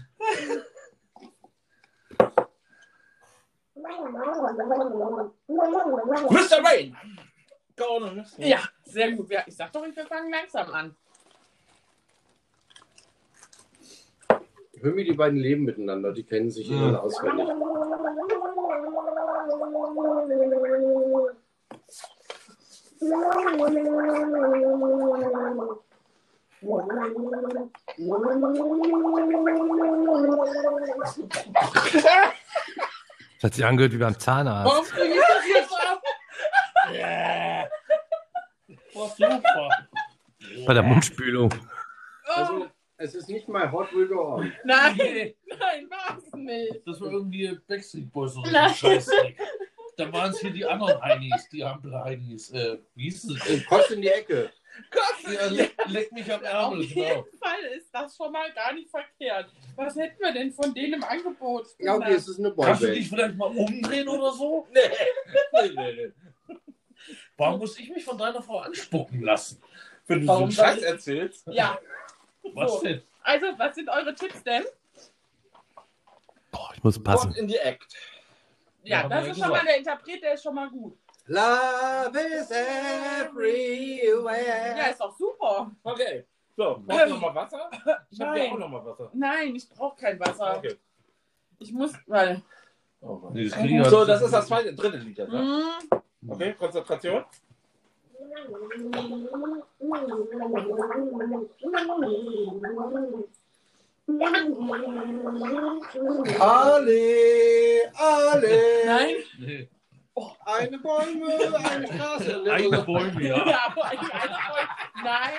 [6.30, 6.64] Mr.
[6.64, 6.96] Rain!
[7.76, 8.24] Go on, Mr.
[8.38, 8.48] Rain.
[8.48, 9.30] Ja, sehr gut.
[9.30, 10.96] Ja, ich sag doch, wir fangen langsam an.
[14.82, 16.94] Hör mir die beiden leben miteinander, die kennen sich mhm.
[16.96, 17.48] auswendig.
[33.34, 34.70] Das hat sich angehört wie beim Zahnarzt.
[34.70, 36.02] Warum kriege ich das jetzt ab?
[38.94, 39.68] War super.
[40.66, 41.54] Bei der Mundspülung.
[42.24, 42.69] Also,
[43.00, 44.52] es ist nicht mal Hot Will Go On.
[44.64, 44.96] nein,
[45.46, 46.86] nein, war's nicht.
[46.86, 49.38] das war irgendwie Backstreet Boys oder so ein Scheißdreck.
[49.96, 52.50] Da waren es hier die anderen Heinis, die Ampel-Heinis.
[52.52, 53.46] Äh, wie hieß es?
[53.48, 54.50] Und Kotz in die Ecke.
[55.30, 57.26] Ja, leck, leck mich am Auf Ärmel, jeden genau.
[57.38, 59.52] Fall ist das schon mal gar nicht verkehrt.
[59.76, 61.66] Was hätten wir denn von denen im Angebot?
[61.78, 63.34] Ja, okay, es ist eine Kannst du dich Boyband.
[63.34, 64.66] vielleicht mal umdrehen oder so?
[64.72, 64.80] Nee.
[65.52, 66.12] Nee, nee,
[66.48, 66.56] nee.
[67.36, 69.60] Warum muss ich mich von deiner Frau anspucken lassen?
[70.06, 71.46] Wenn du Warum so einen Scheiß erzählst.
[71.48, 71.78] Ja,
[72.54, 72.80] Was So.
[72.82, 73.02] denn?
[73.22, 74.64] also, was sind eure Tipps denn?
[76.50, 77.30] Boah, ich muss passen.
[77.30, 77.94] What in the act.
[78.82, 80.96] Ja, Ja, das ist ja schon mal der Interpret, der ist schon mal gut.
[81.26, 84.76] Love is everywhere.
[84.76, 85.70] Ja, ist doch super.
[85.84, 86.24] Okay.
[86.56, 87.70] So, brauchst du noch mal Wasser?
[88.10, 88.52] Ich hab dir Nein.
[88.52, 89.10] auch noch mal Wasser.
[89.12, 90.56] Nein, ich brauche kein Wasser.
[90.58, 90.76] Okay.
[91.58, 92.42] Ich muss, weil.
[93.00, 93.34] Oh Gott.
[93.34, 95.30] Nee, das So, das ist das zweite, dritte Lied jetzt.
[95.32, 95.78] Ne?
[95.90, 97.24] Mm, Okay, Konzentration.
[106.38, 108.58] Alle, alle.
[108.86, 109.14] nein.
[109.38, 109.68] Nee.
[110.44, 111.26] Eine Bäume,
[111.70, 112.42] eine Straße.
[112.50, 113.46] Eine Bäume, ja.
[113.48, 114.68] Ja, aber ein- ein-
[115.02, 115.32] nein.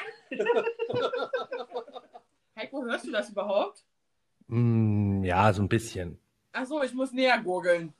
[2.56, 3.84] Heiko, hörst du das überhaupt?
[4.48, 6.18] Mm, ja, so ein bisschen.
[6.54, 7.94] Achso, ich muss näher gurgeln.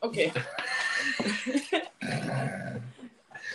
[0.00, 0.32] Okay.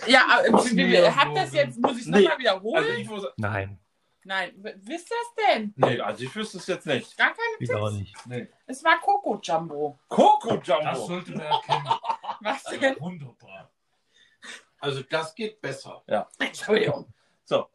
[0.08, 2.22] ja, aber wie- wie- näher habt das jetzt, muss ich es Nee.
[2.22, 2.84] nochmal wiederholen?
[2.84, 3.26] Also ich muss.
[3.38, 3.80] Nein,
[4.26, 5.74] Nein, wisst ihr es denn?
[5.78, 7.18] Nee, also ich wüsste es jetzt nicht.
[7.18, 8.00] Gar keine ich auch Tipps?
[8.00, 8.26] nicht.
[8.28, 8.47] Nee.
[8.68, 9.97] Es war Coco Jumbo.
[10.08, 10.95] Coco Das Jumbo.
[11.08, 11.89] sollte man erkennen.
[12.41, 13.00] Was denn?
[13.00, 13.72] Wunderbar.
[14.80, 16.04] Also das geht besser.
[16.38, 17.12] Entschuldigung.
[17.45, 17.68] So.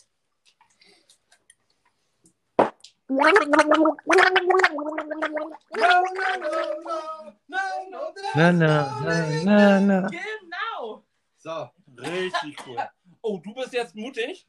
[8.34, 10.08] Na, na, na, na, na.
[10.10, 11.04] Genau.
[11.38, 12.76] So, Richtig cool.
[13.22, 14.46] Oh, du bist jetzt mutig.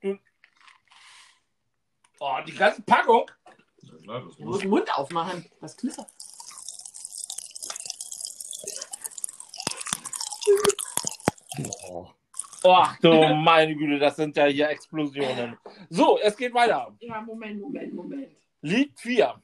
[0.00, 0.18] Du.
[2.18, 3.30] Oh, die ganze Packung.
[3.80, 5.44] Du musst den Mund aufmachen.
[5.60, 6.08] Was knistert?
[12.64, 15.58] Ach du meine Güte, das sind ja hier Explosionen.
[15.90, 16.96] So, es geht weiter.
[17.00, 18.36] Ja, Moment, Moment, Moment.
[18.60, 19.42] Lied 4.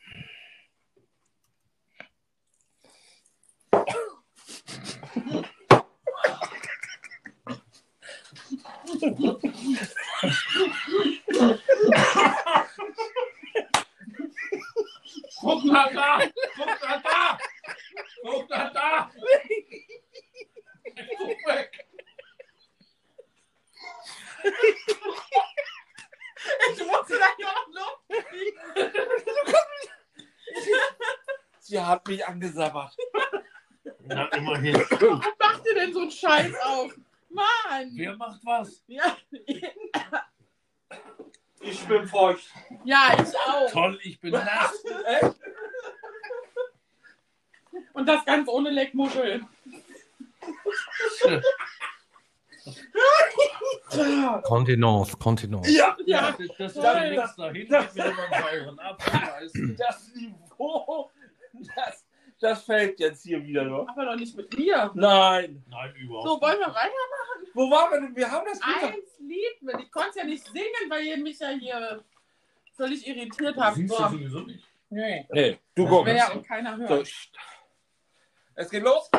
[15.40, 16.20] Guck nach da!
[16.56, 17.38] Guck nach da!
[18.22, 19.10] Guck nach da!
[21.16, 21.86] Guck weg!
[26.72, 28.02] Ich musste da ja auch noch
[31.60, 32.96] Sie hat mich angesabbert.
[34.00, 34.74] Na, immerhin.
[34.74, 36.92] Warum macht ihr denn so einen Scheiß auf?
[37.68, 37.90] Mann!
[37.94, 38.82] Wer macht was?
[38.86, 39.16] Ja,
[41.60, 42.48] Ich bin feucht.
[42.84, 43.70] ja, ich auch.
[43.70, 44.82] Toll, ich bin nass.
[47.92, 49.46] Und das ganz ohne Leckmuscheln.
[54.44, 55.70] Kontenance, Kontenance.
[55.70, 56.40] Ja, Ja, Das
[56.72, 56.84] ist toll.
[56.84, 59.76] ja nichts dahin, das beim sauren Apfel.
[59.76, 61.10] das Niveau,
[61.74, 62.04] das,
[62.40, 63.88] das fällt jetzt hier wieder nur.
[63.88, 64.90] aber doch nicht mit mir.
[64.94, 65.64] Nein.
[65.68, 66.92] Nein, überhaupt So, wollen wir weiter?
[67.58, 68.14] Wo waren wir denn?
[68.14, 68.82] Wir haben das Lied.
[68.94, 69.80] Eins Lied.
[69.80, 72.04] Ich konnte ja nicht singen, weil ihr mich ja hier
[72.76, 73.74] völlig irritiert habt.
[73.76, 74.08] Siehst du So.
[74.10, 74.64] sowieso nicht.
[74.90, 75.26] Nee.
[75.32, 76.14] Nee, du Das guckst.
[76.14, 77.02] ja auch keiner So, hören.
[77.04, 77.34] st-
[78.54, 79.10] es geht los.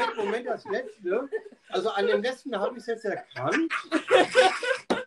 [0.00, 1.28] Moment, Moment, das letzte.
[1.68, 3.72] Also an dem letzten habe ich es jetzt erkannt.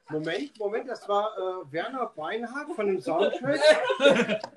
[0.09, 3.59] Moment, Moment, das war äh, Werner Beinhardt von dem Soundtrack.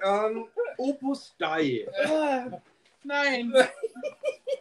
[0.02, 1.86] ähm, Opus Dei.
[1.92, 2.50] Äh,
[3.02, 3.52] Nein.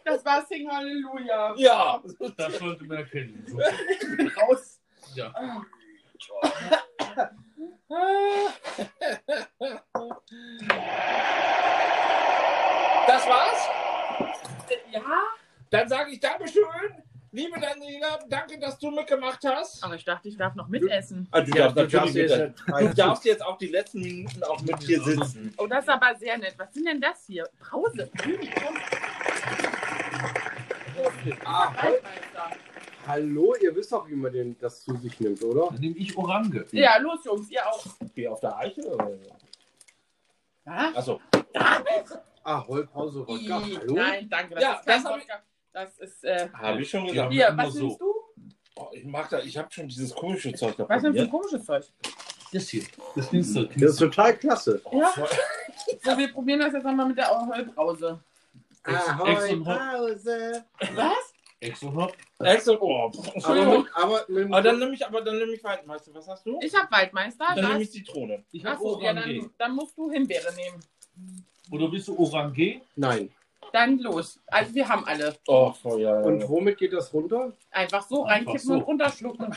[0.04, 1.54] Das war Sing Halleluja.
[1.56, 2.02] Ja.
[2.36, 3.44] Das sollte man erkennen.
[3.48, 3.58] So.
[3.90, 4.80] Ich bin raus.
[5.14, 5.34] Ja.
[13.06, 13.68] Das war's.
[14.90, 15.02] Ja,
[15.70, 16.62] Dann sage ich Dankeschön.
[17.32, 19.82] Liebe Daniela, danke, dass du mitgemacht hast.
[19.84, 21.28] aber ich dachte, ich darf noch mitessen.
[21.32, 24.42] Ah, du, Ja, darfst du natürlich darfst jetzt du darfst jetzt auch die letzten Minuten
[24.44, 25.52] auch mit hier sitzen.
[25.58, 26.54] Oh, das ist aber sehr nett.
[26.56, 27.46] Was sind denn das hier?
[27.58, 28.10] Brause.
[31.44, 31.72] Ah,
[33.06, 35.68] hallo, ihr wisst doch, wie man den, das zu sich nimmt, oder?
[35.72, 36.64] Dann nehme ich Orange.
[36.72, 37.84] Ja, los, Jungs, ihr auch.
[38.14, 38.80] Wie auf der Eiche?
[38.86, 39.10] Oder?
[40.64, 41.20] Achso.
[42.42, 43.60] Ah, Heulpause, Wodka.
[43.60, 43.94] Hallo?
[43.94, 44.54] Nein, danke.
[44.54, 45.42] Das Ja, ist kein das Wodka.
[45.76, 46.24] Das ist.
[46.24, 47.30] Äh, Habe ich schon gesagt.
[47.30, 47.80] hier, was so.
[47.80, 48.14] nimmst du?
[48.76, 51.28] Oh, ich mag da, ich habe schon dieses komische Zeug da Was nimmst du für
[51.28, 51.50] probiert.
[51.50, 51.84] komisches Zeug?
[52.50, 52.82] Das hier.
[53.14, 53.68] Das Dienstag.
[53.74, 54.80] Das ist total klasse.
[54.90, 55.12] Ja.
[56.02, 58.18] So, wir probieren das jetzt nochmal mit der Heulbrause.
[58.82, 60.64] Ahoi-Pause.
[60.94, 61.34] Was?
[61.60, 62.16] Exo Hop.
[62.40, 63.86] Excel, oh, Aber, Entschuldigung.
[63.94, 66.12] aber Aber dann nehme ich, aber dann nehme ich Waldmeister.
[66.14, 66.58] Was hast du?
[66.62, 67.44] Ich hab Waldmeister.
[67.54, 68.42] Dann nehme Das, ich Zitrone.
[68.50, 70.82] Ich habe achso, ja, dann, dann musst du Himbeere nehmen.
[71.70, 72.80] Oder bist du Orange?
[72.96, 73.30] Nein.
[73.72, 74.40] Dann los.
[74.46, 75.36] Also wir haben alle.
[75.46, 76.20] Oh, oh ja.
[76.20, 77.52] Und womit geht das runter?
[77.70, 78.72] Einfach so Einfach reinkippen so.
[78.74, 79.54] und runterschlucken.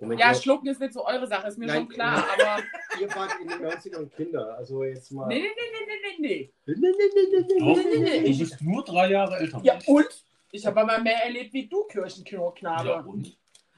[0.00, 1.76] Moment, Ja, ihr- schlucken ist nicht so eure Sache, ist mir Nein.
[1.82, 2.24] schon klar.
[2.32, 2.62] Aber
[3.00, 5.26] Ihr wart in den 90ern Kinder, also jetzt mal.
[5.28, 8.38] nee, nee, nee, nee, nee, Nee, nee, nee, nee, nee, nee, Du nee.
[8.38, 9.58] bist nur drei Jahre älter.
[9.58, 9.66] nee.
[9.68, 10.24] Ja, und?
[10.50, 12.88] Ich habe aber mehr erlebt wie du, Kirchenknurrknabe.
[12.88, 13.36] Ja, und?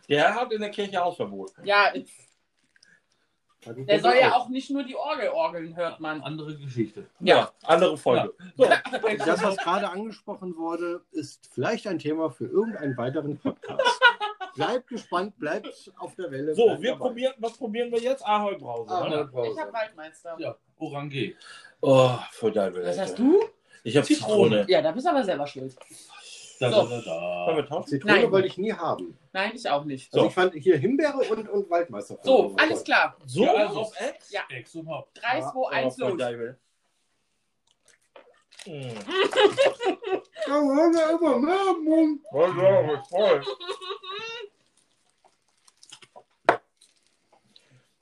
[0.08, 1.52] Der hat in der Kirche Hausverbot.
[1.62, 2.04] Ja, Warte,
[3.66, 6.20] der soll ja auch nicht nur die Orgel orgeln, hört man.
[6.22, 7.06] Andere Geschichte.
[7.20, 8.32] Ja, andere Folge.
[8.56, 13.80] So, Das, was gerade angesprochen wurde, ist vielleicht ein Thema für irgendeinen weiteren Podcast.
[14.54, 16.54] Bleibt gespannt, bleibt auf der Welle.
[16.54, 17.08] so wir dabei.
[17.08, 18.24] probieren, was probieren wir jetzt?
[18.24, 18.88] Ahoi-Brause.
[18.94, 19.22] Ah, ne?
[19.26, 19.60] Ich Pause.
[19.60, 20.36] habe Waldmeister.
[20.38, 21.34] Ja, Orange.
[21.80, 22.72] Oh, voll geil.
[22.84, 23.40] Was hast du?
[23.82, 24.64] Ich habe Zitrone.
[24.68, 25.74] Ja, da bist du aber selber schuld.
[26.60, 26.86] Da, So.
[26.86, 27.82] da, da, da.
[27.84, 28.30] Zitrone Nein.
[28.32, 29.18] wollte ich nie haben.
[29.32, 30.12] Nein, ich auch nicht.
[30.12, 30.28] Also So.
[30.28, 32.18] ich fand hier Himbeere und, und Waldmeister.
[32.22, 33.16] So, alles klar.
[33.26, 34.30] So, Ja, also- auf Ex?
[34.30, 34.42] Ja.
[34.50, 35.12] Exo Hop.
[35.14, 36.54] 3, 2, 1, voll los.
[38.66, 38.70] Mm.
[40.46, 42.20] Ja, wollen wir immer mehr, Mann.
[42.30, 43.42] Voll geil, voll.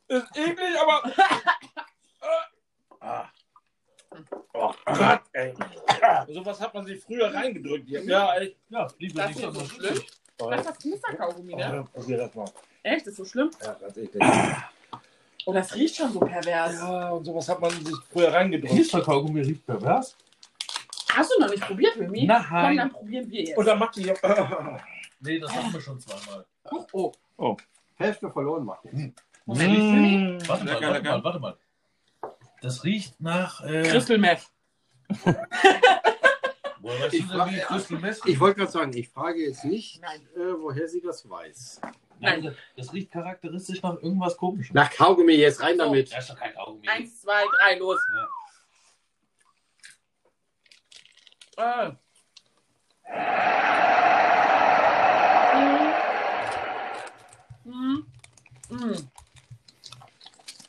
[0.09, 1.03] Ist eklig, aber.
[3.01, 3.29] ah.
[4.55, 5.55] Oh Gott, ey.
[6.29, 7.89] So was hat man sich früher reingedrückt.
[7.89, 8.05] hier.
[8.05, 8.57] Ja, echt.
[8.69, 10.01] Ja, lieber Das nicht ist so schlimm.
[10.41, 11.85] Oh, Das ist Knisterkaugummi, ne?
[11.95, 12.45] oh, probier das mal.
[12.83, 13.51] Echt, ist so schlimm?
[13.63, 14.29] Ja, das ist eklig.
[15.47, 16.75] Oh, das riecht schon so pervers.
[16.75, 18.73] Ja, und sowas hat man sich früher reingedrückt.
[18.75, 20.17] Knisterkaugummi riecht pervers.
[21.13, 22.25] Hast du noch nicht probiert, Remy?
[22.27, 22.45] Nein.
[22.49, 23.57] Komm, dann probieren wir jetzt.
[23.59, 24.13] Und dann macht die.
[25.25, 26.45] Nee, das hatten wir schon zweimal.
[26.93, 27.57] Oh,
[27.95, 29.15] Hälfte verloren machen.
[29.47, 30.39] Das riecht, Mm.
[30.49, 31.57] warte mal, warte mal, warte mal.
[32.63, 33.61] Das riecht nach.
[33.65, 34.47] Äh, Crystal Meth.
[36.83, 40.21] weißt Ich Crystal Meth Ich wollte gerade sagen, ich frage jetzt nicht, Nein.
[40.37, 41.81] äh, woher sie das weiß.
[42.21, 44.75] Nein, das- das riecht charakteristisch nach irgendwas Komischem.
[44.75, 45.85] Nach Kaugummi, jetzt rein So.
[45.85, 46.13] damit.
[46.13, 46.89] Das ist doch kein Kaugummi.
[46.89, 48.01] Eins, zwei, drei, los.
[51.57, 51.91] Äh.
[57.65, 58.07] Mm.
[58.71, 59.09] Mm.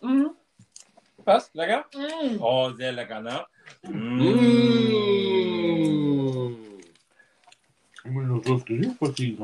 [0.02, 0.36] Mhm.
[1.26, 1.54] Was?
[1.54, 1.86] Lecker?
[1.96, 2.42] Mhm.
[2.42, 3.46] Oh, sehr lecker, ne?
[3.84, 4.54] Mm.
[8.06, 9.38] Ich will nur so das Gesicht verziehen.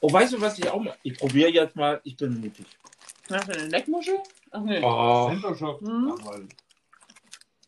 [0.00, 0.96] Oh, weißt du, was ich auch mal.
[1.02, 2.00] Ich probiere jetzt mal.
[2.04, 2.66] Ich bin mutig.
[3.30, 4.18] Hast du eine Leckmuschel?
[4.50, 4.80] Ach nee.
[4.82, 5.30] Oh.
[5.80, 6.48] Mhm.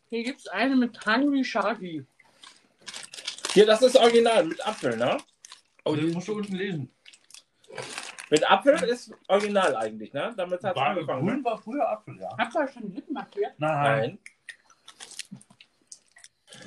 [0.09, 2.05] Hier gibt es eine mit Hungry Sharky.
[3.53, 5.17] Hier, das ist original mit Apfel, ne?
[5.85, 6.91] Oh, das musst du unten lesen.
[8.33, 10.33] Mit Apfel ist original eigentlich, ne?
[10.35, 11.27] Damit hat es angefangen.
[11.27, 11.45] grün Ne?
[11.45, 12.35] war früher Apfel, ja.
[12.35, 13.53] Habt ihr schon Lippen markiert?
[13.59, 14.17] Nein.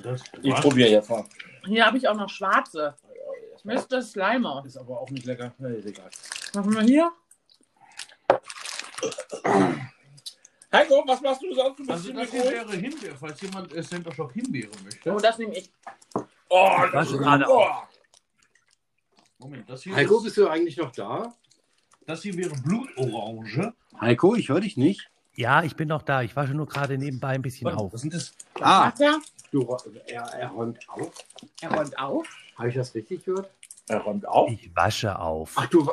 [0.00, 0.60] Das Ich was?
[0.60, 1.24] probiere jetzt mal.
[1.64, 2.94] Hier habe ich auch noch schwarze.
[3.64, 4.00] Mr.
[4.00, 4.62] Slimer.
[4.64, 5.52] Ist aber auch nicht lecker.
[5.58, 6.08] Nee, ist egal.
[6.54, 7.12] Machen wir hier?
[10.72, 11.80] Heiko, was machst du sonst?
[11.80, 15.12] Du bist Also das hier wäre Himbeer, falls jemand äh, Center Shock Himbeere möchte.
[15.12, 15.72] Oh, das nehme ich.
[16.48, 17.66] Oh, Was das ist gerade oh.
[19.38, 21.34] Moment, das hier, Heiko, ist, bist du eigentlich noch da?
[22.06, 23.74] Das hier wäre Blutorange.
[24.00, 25.10] Heiko, ich höre dich nicht.
[25.34, 26.22] Ja, ich bin noch da.
[26.22, 27.92] Ich wasche nur gerade nebenbei ein bisschen auf.
[27.92, 28.32] Was sind das?
[28.60, 29.20] Ah, er?
[29.50, 29.76] du,
[30.06, 31.12] er, er räumt auf.
[31.60, 32.26] Er räumt auf.
[32.56, 33.50] Habe ich das richtig gehört?
[33.88, 34.50] Er räumt auf.
[34.50, 35.52] Ich wasche auf.
[35.56, 35.90] Ach du,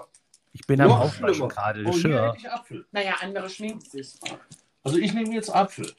[0.53, 1.47] Ich bin am Noch Aufwaschen schlimmer.
[1.49, 1.79] gerade.
[1.81, 2.27] Oh, hier Geschirr.
[2.27, 2.85] hätte ich Apfel.
[2.91, 4.13] Naja, andere schminken sich.
[4.83, 5.91] Also ich nehme jetzt Apfel.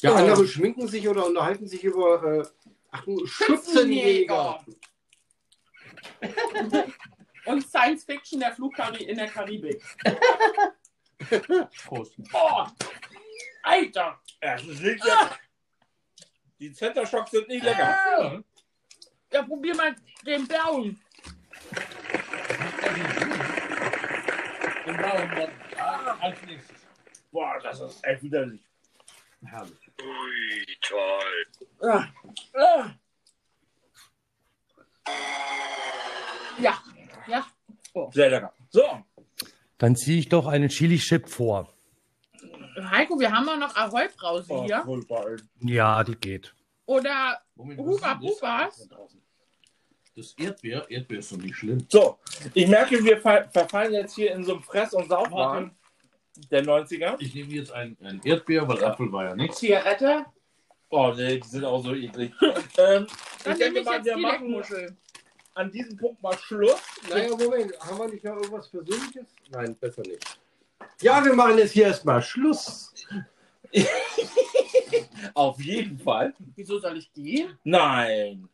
[0.00, 2.42] ja, andere schminken sich oder unterhalten sich über äh,
[2.90, 4.58] ach du, Schützenjäger.
[7.48, 9.82] Und Science Fiction, der Flug in der Karibik.
[11.84, 12.14] Prost.
[12.32, 12.66] Oh!
[13.62, 14.20] Alter!
[14.40, 15.38] Es ist nicht lecker.
[16.58, 17.78] Die Center Shocks sind nicht lecker.
[17.80, 18.42] Ja.
[19.32, 19.94] Ja, probier mal
[20.26, 21.00] den blauen.
[24.86, 26.76] Den blauen dann ah, als nächstes.
[27.30, 28.60] Boah, das ist echt widerlich.
[29.44, 29.90] Herrlich.
[31.80, 32.04] Ah.
[32.54, 32.90] Ah.
[36.58, 36.82] Ja,
[37.26, 37.46] ja.
[38.12, 38.52] Sehr lecker.
[38.70, 38.82] So,
[39.78, 41.72] Dann ziehe ich doch einen Chili-Chip vor.
[42.90, 44.84] Heiko, wir haben auch noch Ahoi-Brause oh, hier.
[45.60, 46.54] Ja, die geht.
[46.86, 48.14] Oder Huba?
[48.14, 48.88] Bubas.
[50.16, 51.86] Das Erdbeer, Erdbeer ist doch nicht schlimm.
[51.88, 52.18] So,
[52.54, 55.76] ich merke, wir ver verfallen jetzt hier in so einem Fress- und Saufwahn
[56.50, 57.16] der 90er.
[57.20, 59.58] Ich nehme jetzt ein, ein Erdbeer, weil Apfel war ja nichts.
[59.58, 60.26] Zigarette.
[60.90, 62.32] Oh nee, die sind auch so eklig.
[62.40, 63.06] ähm,
[63.44, 64.96] Dann ich denke ich mal, machen Leckmuschel.
[65.58, 66.80] An diesem Punkt mal Schluss.
[67.10, 69.26] Naja, Moment, haben wir nicht noch irgendwas Persönliches?
[69.50, 70.38] Nein, besser nicht.
[71.00, 72.94] Ja, wir machen jetzt hier erstmal Schluss.
[75.34, 76.32] Auf jeden Fall.
[76.54, 77.58] Wieso soll ich gehen?
[77.64, 78.48] Nein.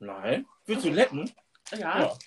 [0.00, 0.44] Nein.
[0.66, 1.30] Willst du lecken?
[1.70, 2.00] Ja.
[2.02, 2.18] Ja.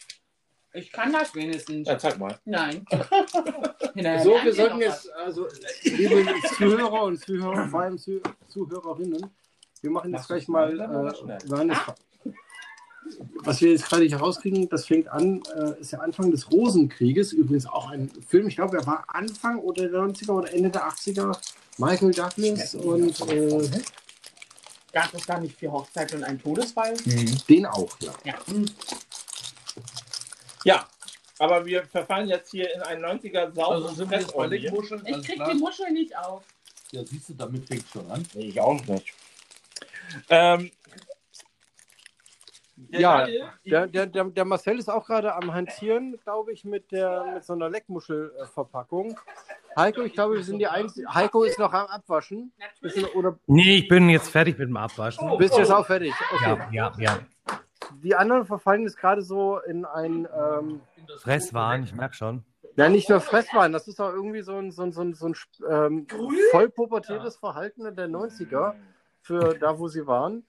[0.73, 1.88] Ich kann das wenigstens.
[1.88, 2.39] Ja, zeig mal.
[2.45, 2.86] Nein.
[3.93, 5.47] Hinterher So, wir sollten jetzt, also,
[5.84, 6.25] liebe
[6.55, 9.30] Zuhörer und Zuhörer, vor allem Zuh Zuhörerinnen,
[9.82, 11.78] wir machen jetzt gleich mal, äh, nein,
[13.43, 17.33] was wir jetzt gerade hier rauskriegen, das fängt an, äh, ist der Anfang des Rosenkrieges,
[17.33, 20.87] übrigens auch ein Film, ich glaube, er war Anfang oder der 90er oder Ende der
[20.87, 21.37] 80er,
[21.77, 23.69] Michael Douglas und äh.
[24.93, 26.95] Gab es da nicht vier Hochzeiten und einen Todesfall?
[27.47, 28.13] den auch, ja.
[28.23, 28.35] Ja.
[30.63, 30.87] Ja,
[31.39, 33.69] aber wir verfallen jetzt hier in einen 90er Sau.
[33.69, 35.05] Also sind wir jetzt bei Leckmuscheln?
[35.05, 35.51] Ich krieg klar?
[35.51, 36.43] die Muschel nicht auf.
[36.91, 38.25] Ja, siehst du, damit fängt schon an.
[38.33, 39.13] Nee, ich auch nicht.
[40.29, 40.71] Ähm,
[42.78, 46.63] der Ja, Daniel, Der, der, der, der Marcel ist auch gerade am Hantieren, glaube ich,
[46.63, 49.19] mit, der, mit so einer Leckmuschelverpackung.
[49.75, 51.13] Heiko, ich glaube, wir sind die Einzigen.
[51.13, 52.51] Heiko ist noch am Abwaschen.
[53.15, 55.28] Oder Nee, ich bin jetzt fertig mit dem Abwaschen.
[55.38, 56.13] bist du jetzt auch fertig?
[56.34, 56.57] Okay.
[56.71, 57.19] Ja, ja, ja.
[58.03, 60.82] Die anderen verfallen jetzt gerade so in ein, ähm,
[61.19, 62.43] Fresswahn, ich merke schon.
[62.75, 65.28] ja, nicht nur Fresswein, das ist auch irgendwie so ein, so ein, so ein, so
[65.28, 65.36] ein
[65.69, 66.07] ähm,
[66.51, 68.73] vollpubertäres Verhalten der 90er
[69.21, 70.45] für da, wo sie waren.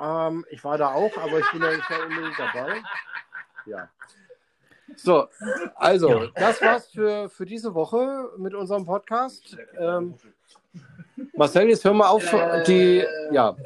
[0.00, 2.82] Ähm, ich war da auch, aber ich bin ja nicht mehr unbedingt dabei.
[3.66, 3.88] Ja.
[4.96, 5.28] So,
[5.76, 9.56] also, das war's für, für diese Woche mit unserem Podcast.
[9.78, 10.14] Ähm,
[11.34, 12.24] Marcel, jetzt hör mal auf.
[12.66, 13.56] Die, ja.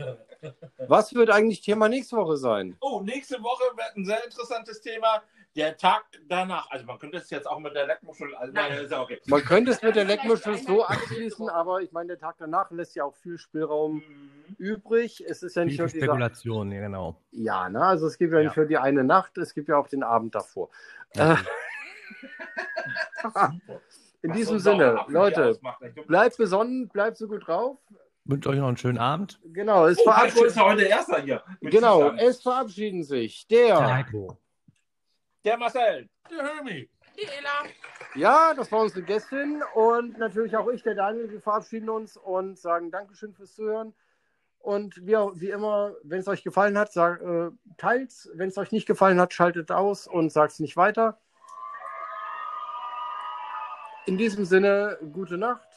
[0.86, 2.76] Was wird eigentlich Thema nächste Woche sein?
[2.80, 5.22] Oh, nächste Woche wird ein sehr interessantes Thema.
[5.56, 6.70] Der Tag danach.
[6.70, 8.34] Also man könnte es jetzt auch mit der Leckmuschel.
[8.36, 9.18] Also, nein, ist ja okay.
[9.26, 12.94] Man könnte es mit der Leckmuschel so abschließen, aber ich meine, der Tag danach lässt
[12.94, 14.54] ja auch viel Spielraum Mhm.
[14.58, 15.24] übrig.
[15.26, 16.04] Es ist ja nicht Viel nur dieser.
[16.06, 17.16] Spekulation, ja, genau.
[17.32, 17.82] Ja, ne?
[17.82, 18.62] Also es gibt ja nicht Ja.
[18.62, 20.68] nur die eine Nacht, es gibt ja auch den Abend davor.
[21.14, 21.34] Äh,
[24.22, 25.58] in Was diesem Sinne, Leute,
[26.06, 27.78] bleibt besonnen, bleibt so gut drauf.
[28.24, 29.40] Wünsche euch noch einen schönen Abend.
[29.44, 31.42] Genau, es, Oh, Heiko verabschied ist ja heute Erster hier.
[31.62, 33.94] genau, es verabschieden sich der.
[33.94, 34.36] Heiko.
[35.44, 36.08] Der Marcel.
[36.30, 36.88] Der Hermi.
[37.16, 37.64] Die Ella.
[38.14, 41.30] Ja, das war unsere Gästin und natürlich auch ich, der Daniel.
[41.30, 43.94] Wir verabschieden uns und sagen Dankeschön fürs Zuhören.
[44.58, 48.28] Und wie, auch- wie immer, wenn es euch gefallen hat, sag, äh, teilt's.
[48.34, 51.20] Wenn es euch nicht gefallen hat, schaltet aus und sagt es nicht weiter.
[54.06, 55.68] In diesem Sinne, gute Nacht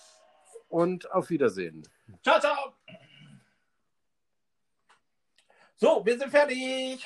[0.69, 1.87] und auf Wiedersehen.
[2.23, 2.73] Ciao, ciao.
[5.75, 7.05] So, wir sind fertig.